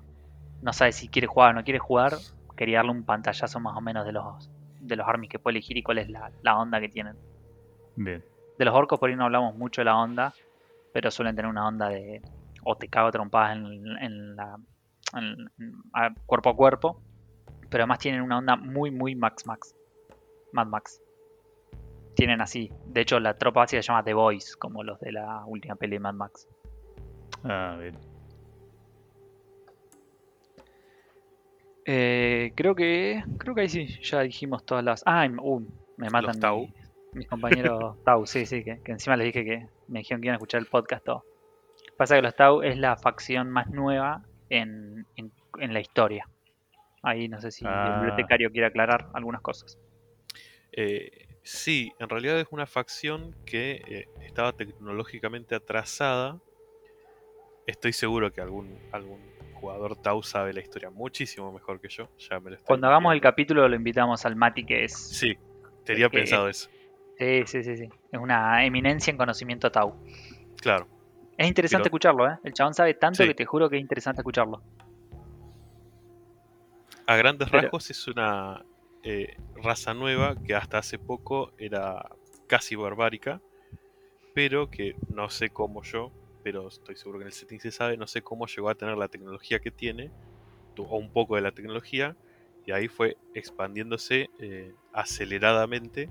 [0.62, 2.14] no sabe si quiere jugar o no quiere jugar,
[2.56, 4.50] quería darle un pantallazo más o menos de los
[4.82, 7.16] de los armies que puede elegir y cuál es la, la onda que tienen.
[7.96, 8.24] Bien.
[8.58, 10.34] De los orcos por ahí no hablamos mucho de la onda,
[10.94, 12.22] pero suelen tener una onda de
[12.64, 13.66] o te cago trompadas en,
[13.98, 14.58] en la
[15.16, 17.02] en- en- a- cuerpo a cuerpo,
[17.70, 19.76] pero además tienen una onda muy muy Max Max.
[20.52, 21.02] Mad Max.
[22.16, 22.70] Tienen así.
[22.88, 25.94] De hecho, la tropa básica se llama The Boys, como los de la última peli
[25.94, 26.48] de Mad Max.
[27.44, 27.98] Ah, bien.
[31.86, 35.04] Eh, creo que creo que ahí sí, ya dijimos todas las.
[35.06, 35.60] Ah, uh,
[35.98, 36.68] me matan Tau.
[37.14, 40.34] mis compañeros Tau, sí, sí, que, que encima les dije que me dijeron que iban
[40.36, 41.26] a escuchar el podcast todo.
[41.98, 46.28] Pasa que los Tau es la facción más nueva en, en, en la historia.
[47.04, 47.86] Ahí no sé si Ah.
[47.88, 49.78] el bibliotecario quiere aclarar algunas cosas.
[50.72, 56.40] Eh, sí, en realidad es una facción que eh, estaba tecnológicamente atrasada.
[57.68, 59.20] Estoy seguro que algún, algún
[59.62, 62.10] jugador Tau sabe la historia muchísimo mejor que yo.
[62.18, 64.94] Ya me lo estoy Cuando hagamos el capítulo lo invitamos al Mati que es...
[64.94, 65.38] Sí,
[65.86, 66.70] tenía que- pensado eso.
[67.18, 67.90] Sí, sí, sí, sí.
[68.12, 69.94] Es una eminencia en conocimiento Tau.
[70.60, 70.88] Claro.
[71.38, 72.38] Es interesante Pero- escucharlo, ¿eh?
[72.44, 73.30] El chabón sabe tanto Sí.
[73.30, 74.62] que te juro que es interesante escucharlo.
[77.08, 78.66] A grandes Pero- rasgos es una
[79.04, 82.10] eh, raza nueva que hasta hace poco era
[82.48, 83.42] casi barbárica,
[84.36, 86.12] pero que no sé cómo yo,
[86.44, 88.98] pero estoy seguro que en el setting se sabe, no sé cómo llegó a tener
[88.98, 90.12] la tecnología que tiene,
[90.78, 92.16] o un poco de la tecnología,
[92.66, 96.10] y ahí fue expandiéndose eh, aceleradamente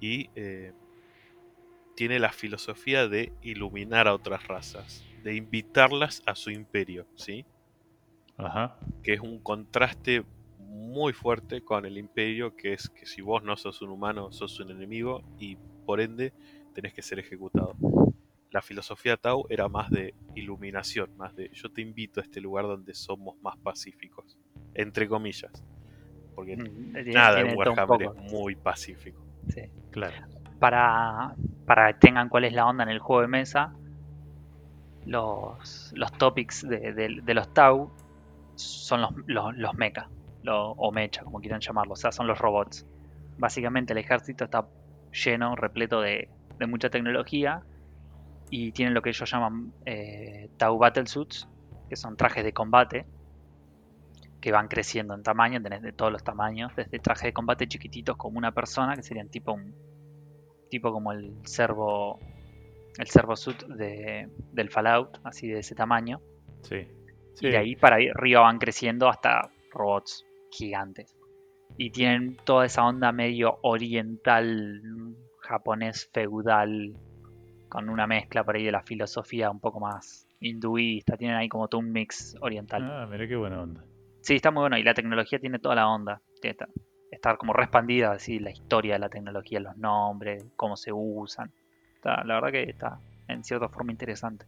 [0.00, 0.72] y eh,
[1.94, 7.44] tiene la filosofía de iluminar a otras razas, de invitarlas a su imperio, ¿sí?
[8.38, 8.78] Ajá.
[9.02, 10.22] que es un contraste
[10.58, 14.60] muy fuerte con el imperio, que es que si vos no sos un humano, sos
[14.60, 15.56] un enemigo y
[15.86, 16.34] por ende
[16.74, 17.74] tenés que ser ejecutado.
[18.56, 22.64] La filosofía Tau era más de iluminación, más de yo te invito a este lugar
[22.66, 24.38] donde somos más pacíficos,
[24.74, 25.52] entre comillas,
[26.34, 29.26] porque Mm, nada en Warhammer es muy pacífico.
[29.48, 29.62] sí.
[29.90, 30.16] Claro.
[30.58, 31.34] Para,
[31.66, 33.72] para que tengan cuál es la onda en el juego de mesa,
[35.04, 37.92] los, los topics de, de- de los Tau
[38.54, 40.08] son los, los, los mecha,
[40.42, 42.86] lo- o mecha, como quieran llamarlo, o sea, son los robots.
[43.36, 44.68] Básicamente el ejército está
[45.24, 47.62] lleno, repleto de, de mucha tecnología
[48.50, 51.48] y tienen lo que ellos llaman eh, Tau Battlesuits,
[51.88, 53.06] que son trajes de combate
[54.40, 58.16] que van creciendo en tamaño, tenés de todos los tamaños, desde trajes de combate chiquititos
[58.16, 59.74] como una persona, que serían tipo un
[60.70, 62.20] tipo como el servo
[62.98, 66.20] el servo suit de, del Fallout, así de ese tamaño,
[66.62, 66.76] Sí.
[66.76, 66.88] y
[67.34, 67.48] Sí.
[67.48, 71.14] de ahí para ahí arriba van creciendo hasta robots gigantes.
[71.76, 74.80] Y tienen toda esa onda medio oriental,
[75.40, 76.94] japonés, feudal,
[77.76, 81.18] con una mezcla por ahí de la filosofía un poco más hinduista.
[81.18, 82.82] Tienen ahí como todo un mix oriental.
[82.82, 83.84] Ah, mira qué buena onda.
[84.22, 84.78] Sí, está muy bueno.
[84.78, 86.22] Y la tecnología tiene toda la onda.
[86.40, 86.68] Esta-
[87.10, 91.52] estar como respandida así la historia de la tecnología, los nombres, cómo se usan.
[91.96, 92.98] Está- la verdad que está
[93.28, 94.46] en cierta forma interesante.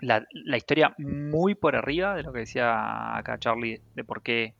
[0.00, 4.52] La, la historia muy por arriba de lo que decía acá Charlie de por qué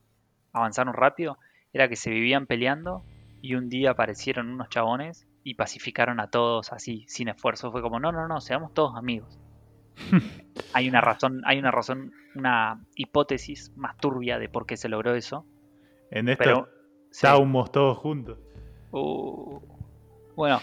[0.55, 1.37] avanzaron rápido
[1.75, 3.03] era que se vivían peleando
[3.43, 7.71] y un día aparecieron unos chabones y pacificaron a todos así, sin esfuerzo.
[7.71, 9.39] Fue como, no, no, no, seamos todos amigos.
[10.73, 15.15] hay una razón, hay una razón, una hipótesis más turbia de por qué se logró
[15.15, 15.47] eso.
[16.11, 16.69] En estos Pero
[17.11, 17.21] sí.
[17.21, 18.39] saumos todos juntos.
[18.91, 19.61] Uh,
[20.35, 20.61] bueno,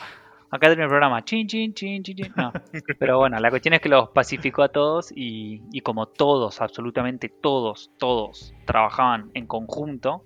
[0.50, 1.24] acá termina el programa.
[1.24, 2.34] Chin, chin, chin, chin, chin.
[2.36, 2.52] No.
[3.00, 7.30] Pero bueno, la cuestión es que los pacificó a todos y, y como todos, absolutamente
[7.30, 10.26] todos, todos trabajaban en conjunto,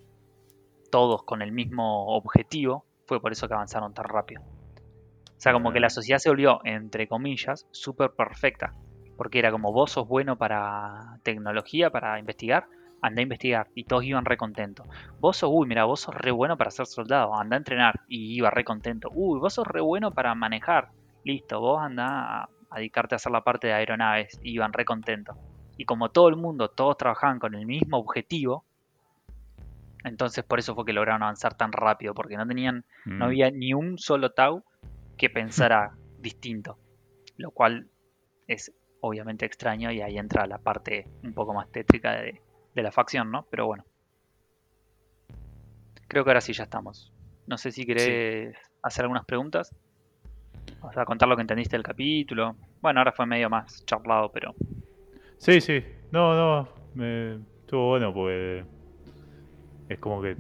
[0.92, 4.42] todos con el mismo objetivo, fue por eso que avanzaron tan rápido.
[4.42, 8.74] O sea, como que la sociedad se volvió, entre comillas, súper perfecta.
[9.18, 12.68] Porque era como vos sos bueno para tecnología, para investigar,
[13.02, 13.68] anda a investigar.
[13.76, 14.88] Y todos iban re contentos.
[15.20, 18.02] Vos sos, uy, mira, vos sos re bueno para ser soldado, anda a entrenar.
[18.08, 19.10] Y iba re contento.
[19.14, 20.90] Uy, vos sos re bueno para manejar.
[21.24, 24.40] Listo, vos anda a, dedicarte a hacer la parte de aeronaves.
[24.42, 25.36] Y iban re contentos.
[25.78, 28.66] Y como todo el mundo, todos trabajaban con el mismo objetivo.
[30.06, 32.14] Entonces por eso fue que lograron avanzar tan rápido.
[32.14, 33.18] Porque no tenían, Mm.
[33.18, 34.64] no había ni un solo Tau
[35.18, 36.78] que pensara distinto.
[37.38, 37.90] Lo cual
[38.48, 42.42] es obviamente extraño y ahí entra la parte un poco más tétrica de,
[42.74, 43.46] de la facción, ¿no?
[43.52, 43.84] Pero bueno.
[46.08, 47.12] Creo que ahora sí ya estamos.
[47.48, 49.76] No sé si querés hacer algunas preguntas.
[50.82, 52.56] O sea, contar lo que entendiste del capítulo.
[52.82, 54.54] Bueno, ahora fue medio más charlado, pero...
[55.38, 55.84] Sí, sí.
[56.12, 56.70] No, no.
[56.94, 57.36] Me...
[57.62, 58.64] Estuvo bueno porque
[59.88, 60.38] es como que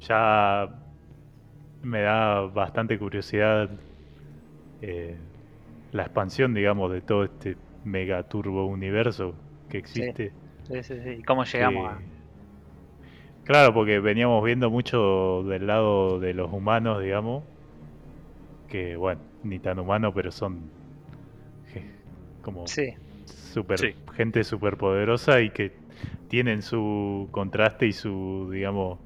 [0.00, 0.68] ya
[1.82, 3.70] me da bastante curiosidad
[4.80, 5.20] eh,
[5.92, 10.34] la expansión, digamos, de todo este mega turbo universo que existe.
[10.66, 11.10] Sí, sí, sí.
[11.18, 12.02] ¿Y cómo llegamos a...?
[13.44, 17.44] Claro, porque veníamos viendo mucho del lado de los humanos, digamos,
[18.66, 20.72] que bueno, ni tan humanos, pero son
[21.72, 21.84] je-
[22.40, 22.94] como Sí,
[23.26, 23.94] super, Sí.
[24.14, 25.83] gente súper poderosa y que
[26.28, 28.98] tienen su contraste y su, digamos,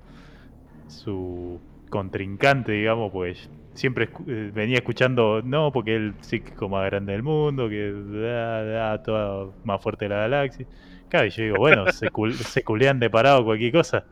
[0.86, 1.60] su
[1.90, 7.68] contrincante, digamos, pues siempre eh, venía escuchando, no, porque el psíquico más grande del mundo,
[7.68, 10.66] que da, da, toda más fuerte de la galaxia.
[11.08, 14.04] Claro, y yo digo, bueno, se, cul- se culean de parado cualquier cosa.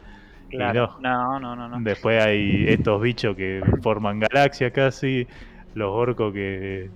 [0.51, 0.95] claro.
[0.99, 1.01] no.
[1.01, 1.81] No, no, no, no.
[1.85, 5.27] Después hay estos bichos que forman galaxias casi,
[5.75, 6.91] los orcos que...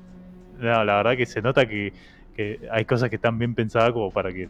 [0.58, 1.92] No, la verdad que se nota que,
[2.34, 4.48] que hay cosas que están bien pensadas como para que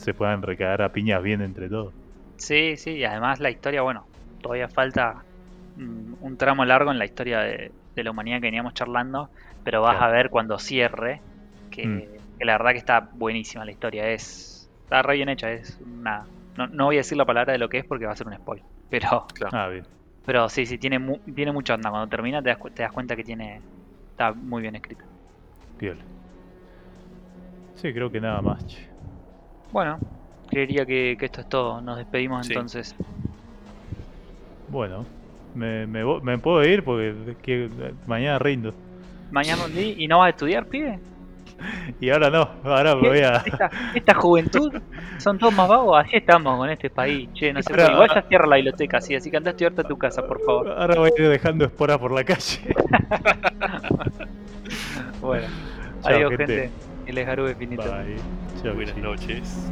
[0.00, 1.94] se puedan recagar a piñas bien entre todos.
[2.36, 4.08] Sí, sí, y además la historia, bueno,
[4.40, 5.26] todavía falta
[5.74, 9.30] mm, un tramo largo en la historia de, de la humanidad que veníamos charlando,
[9.62, 10.00] pero vas Claro.
[10.00, 11.24] a ver cuando cierre
[11.68, 12.00] que, Mm.
[12.38, 16.28] que la verdad que está buenísima la historia, es está re bien hecha, es una
[16.56, 18.26] no, no voy a decir la palabra de lo que es porque va a ser
[18.26, 19.56] un spoiler, pero Claro.
[19.58, 19.86] Ah, bien.
[20.24, 22.92] pero sí, sí tiene mu- tiene mucha onda, cuando termina te das, cu- te das
[22.92, 23.64] cuenta que tiene
[24.12, 25.06] está muy bien escrita.
[25.76, 26.06] Piola.
[27.74, 28.64] Sí, creo que nada más.
[29.72, 29.98] Bueno,
[30.48, 32.52] creería que, que esto es todo, nos despedimos Sí.
[32.52, 32.94] entonces.
[34.68, 35.04] Bueno,
[35.54, 37.68] me, me, me puedo ir porque que-
[38.06, 38.72] mañana rindo.
[39.30, 40.98] Mañana y no vas a estudiar, pibe.
[42.00, 43.36] Y ahora no, ahora me voy a...
[43.44, 44.72] esta, esta juventud
[45.18, 47.28] son todos más vagos, así estamos con este país.
[47.34, 49.82] Che, no sé, Ahora- igual ya cierra la biblioteca, así, así que anda a estudiarte
[49.82, 50.68] a tu casa, por favor.
[50.78, 52.60] Ahora voy a ir dejando esporas por la calle.
[55.20, 55.46] Bueno,
[56.02, 56.46] Chao, adiós, gente.
[56.46, 56.70] gente.
[57.06, 57.92] El es Garú definitivo.
[57.92, 58.16] Bye.
[58.62, 59.70] Chau, Buenas noches.